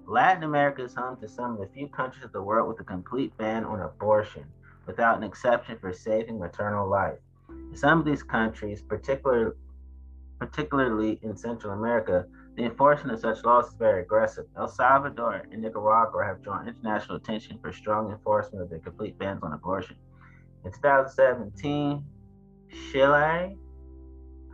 Latin 0.07 0.43
America 0.43 0.83
is 0.83 0.95
home 0.95 1.19
to 1.21 1.29
some 1.29 1.53
of 1.53 1.59
the 1.59 1.67
few 1.75 1.87
countries 1.87 2.25
of 2.25 2.33
the 2.33 2.43
world 2.43 2.69
with 2.69 2.81
a 2.81 2.85
complete 2.85 3.37
ban 3.37 3.65
on 3.65 3.81
abortion, 3.81 4.45
without 4.87 5.19
an 5.19 5.23
exception 5.23 5.79
for 5.79 5.93
saving 5.93 6.39
maternal 6.39 6.89
life. 6.89 7.19
In 7.49 7.77
some 7.77 7.99
of 7.99 8.07
these 8.07 8.23
countries, 8.23 8.81
particularly 8.81 9.53
particularly 10.39 11.19
in 11.23 11.37
Central 11.37 11.73
America, 11.73 12.27
the 12.57 12.65
enforcement 12.65 13.15
of 13.15 13.21
such 13.21 13.45
laws 13.45 13.69
is 13.69 13.75
very 13.75 14.03
aggressive. 14.03 14.47
El 14.57 14.69
Salvador 14.69 15.47
and 15.53 15.63
Nicaragua 15.63 16.25
have 16.25 16.43
drawn 16.43 16.69
international 16.69 17.17
attention 17.17 17.59
for 17.61 17.73
strong 17.73 18.11
enforcement 18.11 18.63
of 18.63 18.71
their 18.71 18.81
complete 18.81 19.19
bans 19.19 19.43
on 19.43 19.53
abortion. 19.53 19.97
In 20.65 20.73
2017, 20.73 22.05
Chile 22.91 23.57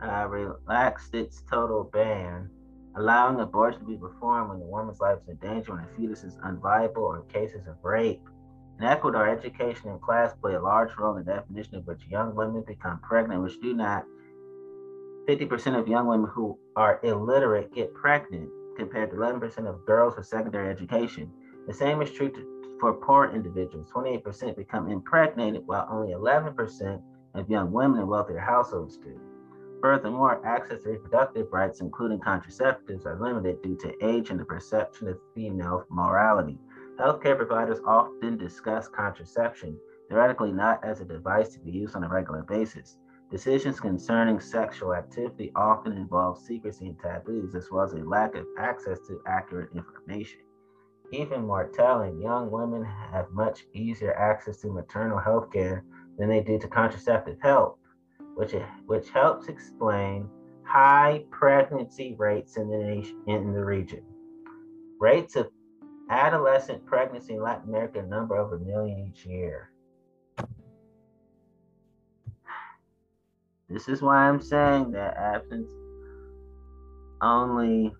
uh, 0.03 0.27
relaxed 0.27 1.13
its 1.13 1.43
total 1.49 1.83
ban, 1.91 2.49
allowing 2.95 3.39
abortion 3.39 3.81
to 3.81 3.87
be 3.87 3.97
performed 3.97 4.49
when 4.49 4.59
the 4.59 4.65
woman's 4.65 4.99
life 4.99 5.17
is 5.23 5.29
in 5.29 5.35
danger, 5.37 5.73
when 5.73 5.83
a 5.83 5.87
fetus 5.97 6.23
is 6.23 6.37
unviable, 6.45 6.97
or 6.97 7.19
in 7.21 7.27
cases 7.27 7.67
of 7.67 7.75
rape. 7.83 8.21
In 8.79 8.85
Ecuador, 8.85 9.27
education 9.27 9.89
and 9.89 10.01
class 10.01 10.33
play 10.41 10.53
a 10.53 10.61
large 10.61 10.95
role 10.97 11.15
in 11.15 11.25
the 11.25 11.33
definition 11.33 11.75
of 11.75 11.87
which 11.87 12.01
young 12.07 12.35
women 12.35 12.63
become 12.67 12.99
pregnant, 12.99 13.41
which 13.41 13.59
do 13.61 13.73
not 13.73 14.05
50% 15.27 15.79
of 15.79 15.87
young 15.87 16.07
women 16.07 16.29
who 16.29 16.57
are 16.75 16.99
illiterate 17.03 17.73
get 17.73 17.93
pregnant 17.93 18.49
compared 18.77 19.09
to 19.09 19.17
11% 19.17 19.67
of 19.67 19.85
girls 19.85 20.15
with 20.15 20.27
secondary 20.27 20.69
education. 20.69 21.31
The 21.67 21.73
same 21.73 22.01
is 22.01 22.11
true 22.11 22.29
to, 22.29 22.77
for 22.79 22.93
poor 22.93 23.31
individuals. 23.33 23.89
28% 23.89 24.55
become 24.55 24.89
impregnated, 24.89 25.63
while 25.65 25.87
only 25.89 26.13
11% 26.13 27.01
of 27.33 27.49
young 27.49 27.71
women 27.71 28.01
in 28.01 28.07
wealthier 28.07 28.39
households 28.39 28.97
do. 28.97 29.19
Furthermore, 29.81 30.45
access 30.45 30.83
to 30.83 30.89
reproductive 30.89 31.47
rights, 31.51 31.81
including 31.81 32.19
contraceptives, 32.19 33.05
are 33.05 33.19
limited 33.21 33.61
due 33.61 33.77
to 33.77 34.05
age 34.05 34.29
and 34.29 34.39
the 34.39 34.45
perception 34.45 35.07
of 35.07 35.17
female 35.33 35.85
morality. 35.89 36.57
Healthcare 36.99 37.35
providers 37.35 37.79
often 37.85 38.37
discuss 38.37 38.87
contraception, 38.87 39.77
theoretically 40.07 40.51
not 40.51 40.83
as 40.83 41.01
a 41.01 41.05
device 41.05 41.49
to 41.49 41.59
be 41.59 41.71
used 41.71 41.95
on 41.95 42.03
a 42.03 42.09
regular 42.09 42.43
basis. 42.43 42.97
Decisions 43.31 43.79
concerning 43.79 44.39
sexual 44.39 44.93
activity 44.93 45.51
often 45.55 45.93
involve 45.93 46.37
secrecy 46.37 46.87
and 46.87 46.99
taboos, 46.99 47.55
as 47.55 47.71
well 47.71 47.83
as 47.83 47.93
a 47.93 47.97
lack 47.97 48.35
of 48.35 48.45
access 48.59 48.99
to 49.07 49.21
accurate 49.27 49.69
information. 49.75 50.39
Even 51.11 51.45
more 51.45 51.67
telling, 51.67 52.21
young 52.21 52.51
women 52.51 52.83
have 52.83 53.31
much 53.31 53.65
easier 53.73 54.13
access 54.13 54.57
to 54.61 54.67
maternal 54.67 55.19
health 55.19 55.51
care 55.51 55.83
than 56.17 56.29
they 56.29 56.41
do 56.41 56.59
to 56.59 56.67
contraceptive 56.67 57.37
help, 57.41 57.79
which, 58.35 58.53
which 58.85 59.09
helps 59.09 59.47
explain 59.47 60.29
high 60.63 61.23
pregnancy 61.31 62.15
rates 62.17 62.57
in 62.57 62.69
the, 62.69 62.77
nation, 62.77 63.21
in 63.27 63.53
the 63.53 63.63
region. 63.63 64.03
Rates 64.99 65.35
of 65.35 65.49
adolescent 66.09 66.85
pregnancy 66.85 67.33
in 67.33 67.41
Latin 67.41 67.69
America 67.69 68.01
number 68.03 68.37
over 68.37 68.55
a 68.55 68.59
million 68.59 69.11
each 69.11 69.25
year. 69.25 69.71
This 73.75 73.89
is 73.89 74.01
why 74.01 74.29
I'm 74.29 74.39
saying 74.39 74.91
that 74.91 75.17
absence 75.17 75.69
only 77.21 77.93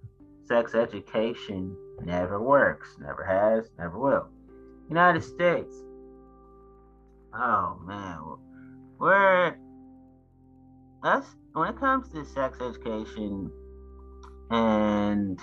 sex 0.48 0.74
education 0.74 1.76
never 2.02 2.42
works, 2.42 2.96
never 2.98 3.26
has, 3.26 3.70
never 3.78 4.00
will. 4.00 4.30
United 4.88 5.22
States. 5.22 5.76
Oh 7.38 7.78
man, 7.86 8.20
we're 8.98 9.58
us 11.04 11.26
when 11.52 11.68
it 11.68 11.78
comes 11.78 12.08
to 12.14 12.24
sex 12.24 12.58
education 12.62 13.52
and 14.52 15.38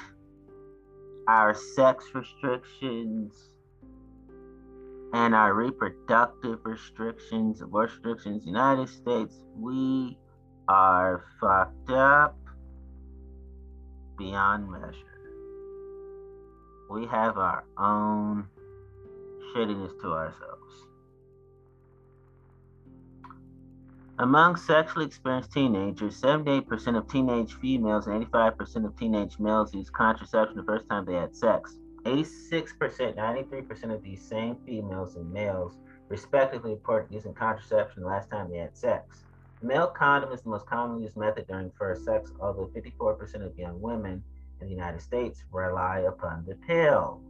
our 1.28 1.52
sex 1.52 2.06
restrictions 2.14 3.50
and 5.12 5.34
our 5.34 5.52
reproductive 5.52 6.60
restrictions, 6.64 7.62
restrictions, 7.66 8.46
United 8.46 8.88
States, 8.88 9.44
we 9.54 10.16
are 10.68 11.24
fucked 11.40 11.90
up 11.90 12.38
beyond 14.18 14.70
measure. 14.70 14.96
We 16.90 17.06
have 17.06 17.38
our 17.38 17.64
own 17.78 18.46
shittiness 19.54 20.00
to 20.02 20.12
ourselves. 20.12 20.62
Among 24.18 24.56
sexually 24.56 25.06
experienced 25.06 25.52
teenagers, 25.52 26.20
78% 26.20 26.96
of 26.96 27.08
teenage 27.08 27.54
females 27.54 28.06
and 28.06 28.24
85% 28.30 28.84
of 28.84 28.96
teenage 28.96 29.38
males 29.38 29.74
use 29.74 29.90
contraception 29.90 30.56
the 30.56 30.62
first 30.62 30.88
time 30.88 31.04
they 31.04 31.14
had 31.14 31.34
sex. 31.34 31.78
86%, 32.04 33.16
93% 33.16 33.94
of 33.94 34.02
these 34.02 34.22
same 34.22 34.56
females 34.66 35.16
and 35.16 35.32
males 35.32 35.78
respectively 36.08 36.72
reported 36.72 37.12
using 37.12 37.32
contraception 37.32 38.02
the 38.02 38.08
last 38.08 38.30
time 38.30 38.50
they 38.50 38.58
had 38.58 38.76
sex. 38.76 39.24
Male 39.62 39.88
condom 39.88 40.32
is 40.32 40.42
the 40.42 40.48
most 40.48 40.66
commonly 40.66 41.04
used 41.04 41.16
method 41.16 41.46
during 41.46 41.70
first 41.78 42.04
sex, 42.04 42.32
although 42.40 42.68
54% 42.74 43.46
of 43.46 43.56
young 43.56 43.80
women 43.80 44.22
in 44.60 44.66
the 44.66 44.72
United 44.72 45.00
States 45.00 45.44
rely 45.52 46.00
upon 46.00 46.44
the 46.46 46.56
pill. 46.66 47.20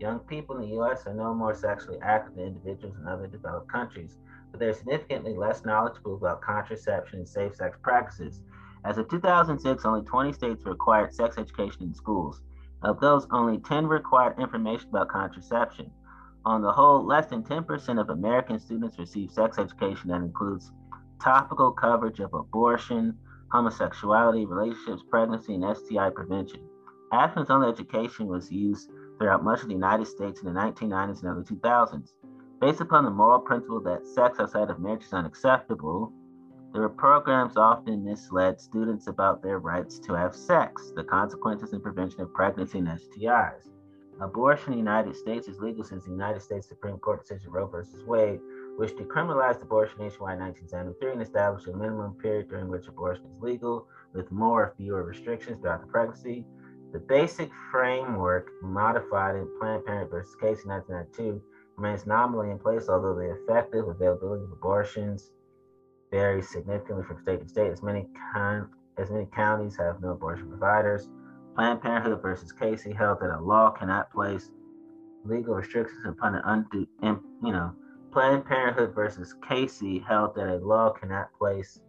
Young 0.00 0.20
people 0.20 0.56
in 0.56 0.62
the 0.62 0.74
U.S. 0.76 1.06
are 1.06 1.12
no 1.12 1.34
more 1.34 1.54
sexually 1.54 1.98
active 2.02 2.36
than 2.36 2.46
individuals 2.46 2.96
in 2.98 3.06
other 3.06 3.26
developed 3.26 3.70
countries, 3.70 4.16
but 4.50 4.58
they're 4.58 4.72
significantly 4.72 5.34
less 5.34 5.64
knowledgeable 5.64 6.16
about 6.16 6.40
contraception 6.40 7.18
and 7.18 7.28
safe 7.28 7.54
sex 7.54 7.76
practices. 7.82 8.40
As 8.84 8.96
of 8.96 9.08
2006, 9.08 9.84
only 9.84 10.02
20 10.02 10.32
states 10.32 10.64
required 10.64 11.14
sex 11.14 11.36
education 11.38 11.82
in 11.82 11.94
schools. 11.94 12.40
Of 12.82 12.98
those, 13.00 13.26
only 13.30 13.58
10 13.58 13.86
required 13.86 14.38
information 14.38 14.88
about 14.88 15.08
contraception. 15.08 15.90
On 16.46 16.60
the 16.60 16.72
whole, 16.72 17.04
less 17.06 17.26
than 17.26 17.42
10% 17.42 18.00
of 18.00 18.10
American 18.10 18.58
students 18.58 18.98
receive 18.98 19.30
sex 19.30 19.58
education 19.58 20.10
that 20.10 20.20
includes 20.20 20.72
topical 21.24 21.72
coverage 21.72 22.20
of 22.20 22.34
abortion, 22.34 23.16
homosexuality, 23.48 24.46
relationships, 24.46 25.02
pregnancy, 25.08 25.54
and 25.54 25.76
STI 25.76 26.10
prevention. 26.10 26.60
Abstinence 27.12 27.48
only 27.48 27.68
education 27.68 28.26
was 28.26 28.52
used 28.52 28.90
throughout 29.18 29.42
much 29.42 29.62
of 29.62 29.68
the 29.68 29.74
United 29.74 30.06
States 30.06 30.42
in 30.42 30.52
the 30.52 30.60
1990s 30.60 31.22
and 31.22 31.30
early 31.30 31.44
2000s. 31.44 32.12
Based 32.60 32.80
upon 32.82 33.04
the 33.04 33.10
moral 33.10 33.40
principle 33.40 33.80
that 33.80 34.06
sex 34.06 34.38
outside 34.38 34.68
of 34.68 34.78
marriage 34.78 35.04
is 35.04 35.12
unacceptable, 35.14 36.12
there 36.72 36.82
were 36.82 36.88
programs 36.90 37.56
often 37.56 38.04
misled 38.04 38.60
students 38.60 39.06
about 39.06 39.42
their 39.42 39.60
rights 39.60 39.98
to 40.00 40.12
have 40.12 40.34
sex, 40.34 40.92
the 40.94 41.04
consequences 41.04 41.72
and 41.72 41.82
prevention 41.82 42.20
of 42.20 42.34
pregnancy 42.34 42.78
and 42.78 42.88
STIs. 42.88 43.70
Abortion 44.20 44.72
in 44.72 44.78
the 44.78 44.84
United 44.90 45.16
States 45.16 45.48
is 45.48 45.58
legal 45.58 45.84
since 45.84 46.04
the 46.04 46.10
United 46.10 46.40
States 46.40 46.68
Supreme 46.68 46.98
Court 46.98 47.20
decision 47.20 47.50
Roe 47.50 47.66
v. 47.66 48.04
Wade, 48.06 48.40
which 48.76 48.92
decriminalized 48.92 49.62
abortion 49.62 49.98
nationwide 50.00 50.38
in 50.38 50.44
1973 50.44 51.12
and 51.12 51.22
established 51.22 51.68
a 51.68 51.72
minimum 51.72 52.14
period 52.14 52.48
during 52.48 52.68
which 52.68 52.88
abortion 52.88 53.24
is 53.24 53.42
legal, 53.42 53.86
with 54.12 54.30
more 54.30 54.64
or 54.64 54.74
fewer 54.76 55.02
restrictions 55.02 55.58
throughout 55.58 55.80
the 55.80 55.86
pregnancy. 55.86 56.44
The 56.92 56.98
basic 57.00 57.50
framework 57.70 58.50
modified 58.62 59.36
in 59.36 59.48
Planned 59.58 59.84
Parenthood 59.84 60.10
versus 60.10 60.36
Casey 60.36 60.68
1992 60.68 61.42
remains 61.76 62.06
nominally 62.06 62.50
in 62.50 62.58
place, 62.58 62.88
although 62.88 63.14
the 63.14 63.34
effective 63.42 63.88
availability 63.88 64.44
of 64.44 64.52
abortions 64.52 65.30
varies 66.10 66.48
significantly 66.48 67.04
from 67.04 67.20
state 67.22 67.40
to 67.40 67.48
state, 67.48 67.70
as 67.70 67.82
many, 67.82 68.06
con- 68.32 68.70
as 68.96 69.10
many 69.10 69.26
counties 69.34 69.76
have 69.76 70.00
no 70.00 70.10
abortion 70.10 70.48
providers. 70.48 71.08
Planned 71.56 71.82
Parenthood 71.82 72.22
versus 72.22 72.52
Casey 72.52 72.92
held 72.92 73.20
that 73.20 73.30
a 73.30 73.40
law 73.40 73.70
cannot 73.70 74.12
place 74.12 74.50
legal 75.24 75.54
restrictions 75.54 76.04
upon 76.06 76.36
an 76.36 76.42
undue, 76.44 76.86
you 77.02 77.52
know, 77.52 77.74
Planned 78.14 78.44
Parenthood 78.46 78.94
versus 78.94 79.34
Casey 79.48 79.98
held 79.98 80.36
that 80.36 80.46
a 80.46 80.64
law 80.64 80.92
cannot 80.92 81.36
place 81.36 81.80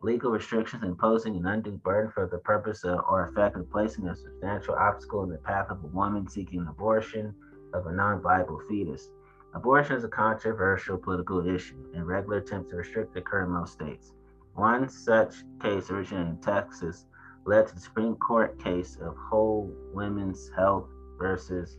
legal 0.00 0.30
restrictions 0.30 0.84
imposing 0.84 1.34
an 1.34 1.44
undue 1.44 1.72
burden 1.72 2.12
for 2.12 2.28
the 2.28 2.38
purpose 2.38 2.84
of 2.84 3.00
or 3.08 3.26
effect 3.26 3.56
of 3.56 3.68
placing 3.68 4.06
a 4.06 4.14
substantial 4.14 4.76
obstacle 4.76 5.24
in 5.24 5.30
the 5.30 5.38
path 5.38 5.70
of 5.70 5.82
a 5.82 5.88
woman 5.88 6.28
seeking 6.28 6.60
an 6.60 6.68
abortion 6.68 7.34
of 7.74 7.86
a 7.86 7.92
non-viable 7.92 8.60
fetus. 8.68 9.10
Abortion 9.54 9.96
is 9.96 10.04
a 10.04 10.08
controversial 10.08 10.96
political 10.96 11.44
issue, 11.44 11.90
and 11.96 12.06
regular 12.06 12.36
attempts 12.36 12.70
to 12.70 12.76
restrict 12.76 13.16
occur 13.16 13.42
in 13.42 13.50
most 13.50 13.72
states. 13.72 14.12
One 14.54 14.88
such 14.88 15.34
case 15.60 15.90
originating 15.90 16.34
in 16.34 16.40
Texas 16.40 17.06
led 17.44 17.66
to 17.66 17.74
the 17.74 17.80
Supreme 17.80 18.14
Court 18.14 18.56
case 18.62 18.98
of 19.02 19.16
Whole 19.16 19.68
Women's 19.92 20.48
Health 20.54 20.86
versus 21.18 21.76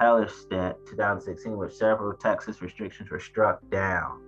Hellerstedt 0.00 0.74
2016, 0.88 1.56
which 1.56 1.72
several 1.72 2.16
Texas 2.16 2.60
restrictions 2.60 3.10
were 3.10 3.20
struck 3.20 3.60
down. 3.70 4.20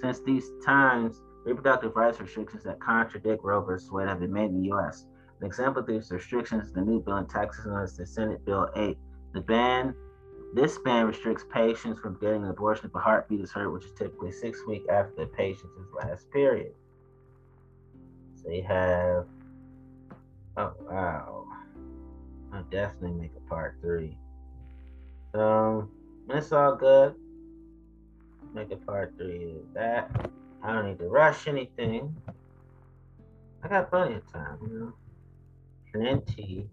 Since 0.00 0.20
these 0.20 0.50
times, 0.64 1.20
reproductive 1.44 1.94
rights 1.94 2.20
restrictions 2.20 2.64
that 2.64 2.80
contradict 2.80 3.42
Roe 3.44 3.60
v. 3.64 3.74
Wade 3.90 4.08
have 4.08 4.20
been 4.20 4.32
made 4.32 4.50
in 4.50 4.62
the 4.62 4.68
U.S. 4.68 5.06
An 5.40 5.46
example 5.46 5.80
of 5.80 5.86
these 5.86 6.10
restrictions 6.10 6.66
is 6.66 6.72
the 6.72 6.80
new 6.80 7.00
bill 7.00 7.18
in 7.18 7.26
Texas 7.26 7.66
known 7.66 7.82
as 7.82 7.96
the 7.96 8.06
Senate 8.06 8.44
Bill 8.44 8.68
8. 8.76 8.96
The 9.34 9.40
ban, 9.40 9.94
this 10.54 10.78
ban 10.78 11.06
restricts 11.06 11.44
patients 11.52 12.00
from 12.00 12.18
getting 12.20 12.44
an 12.44 12.50
abortion 12.50 12.86
if 12.86 12.94
a 12.94 12.98
heartbeat 12.98 13.40
is 13.40 13.52
heard, 13.52 13.72
which 13.72 13.84
is 13.84 13.92
typically 13.92 14.32
six 14.32 14.66
weeks 14.66 14.86
after 14.90 15.12
the 15.16 15.26
patient's 15.26 15.76
last 15.94 16.30
period. 16.30 16.72
So 18.34 18.50
you 18.50 18.62
have 18.64 19.26
Oh 20.56 20.74
wow. 20.80 21.46
I'll 22.52 22.64
definitely 22.64 23.12
make 23.12 23.32
a 23.36 23.48
part 23.48 23.76
three. 23.80 24.18
So 25.32 25.88
it's 26.28 26.52
all 26.52 26.76
good. 26.76 27.14
Make 28.54 28.70
a 28.70 28.76
part 28.76 29.14
three 29.16 29.52
of 29.52 29.74
that. 29.74 30.10
I 30.62 30.72
don't 30.72 30.86
need 30.86 30.98
to 30.98 31.08
rush 31.08 31.48
anything. 31.48 32.14
I 33.62 33.68
got 33.68 33.90
plenty 33.90 34.16
of 34.16 34.32
time, 34.32 34.58
you 34.62 34.78
know. 34.78 34.92
Plenty 35.92 36.68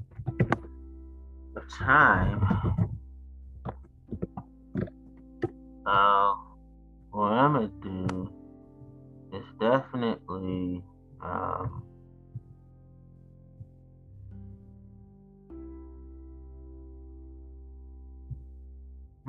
of 1.56 1.64
time. 1.70 2.90
Uh, 5.86 6.34
what 7.12 7.32
I'm 7.32 7.54
gonna 7.54 7.72
do 7.82 8.30
is 9.34 9.46
definitely 9.60 10.84
um, 11.22 11.84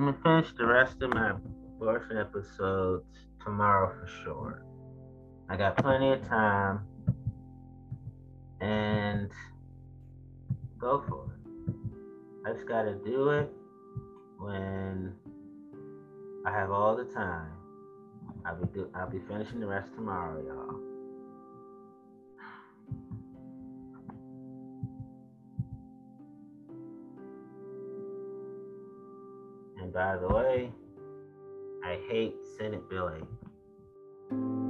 I'm 0.01 0.07
gonna 0.07 0.19
finish 0.23 0.57
the 0.57 0.65
rest 0.65 1.03
of 1.03 1.11
my 1.11 1.33
abortion 1.77 2.17
episodes 2.17 3.05
tomorrow 3.45 3.93
for 4.01 4.07
sure. 4.25 4.65
I 5.51 5.59
got 5.59 5.77
plenty 5.77 6.11
of 6.13 6.27
time 6.27 6.87
and 8.63 9.31
go 10.79 11.05
for 11.07 11.27
it. 11.35 11.75
I 12.47 12.55
just 12.55 12.67
gotta 12.67 12.95
do 12.95 13.29
it 13.29 13.53
when 14.39 15.13
I 16.47 16.51
have 16.51 16.71
all 16.71 16.97
the 16.97 17.05
time. 17.05 17.53
I'll 18.47 18.57
be 18.57 18.69
do- 18.73 18.91
I'll 18.95 19.11
be 19.11 19.21
finishing 19.29 19.61
the 19.61 19.67
rest 19.67 19.93
tomorrow, 19.95 20.43
y'all. 20.43 20.90
And 29.91 29.95
by 29.97 30.17
the 30.19 30.33
way, 30.33 30.71
I 31.85 31.99
hate 32.09 32.37
Senate 32.57 32.89
Bill 32.89 33.11
8. 33.13 34.70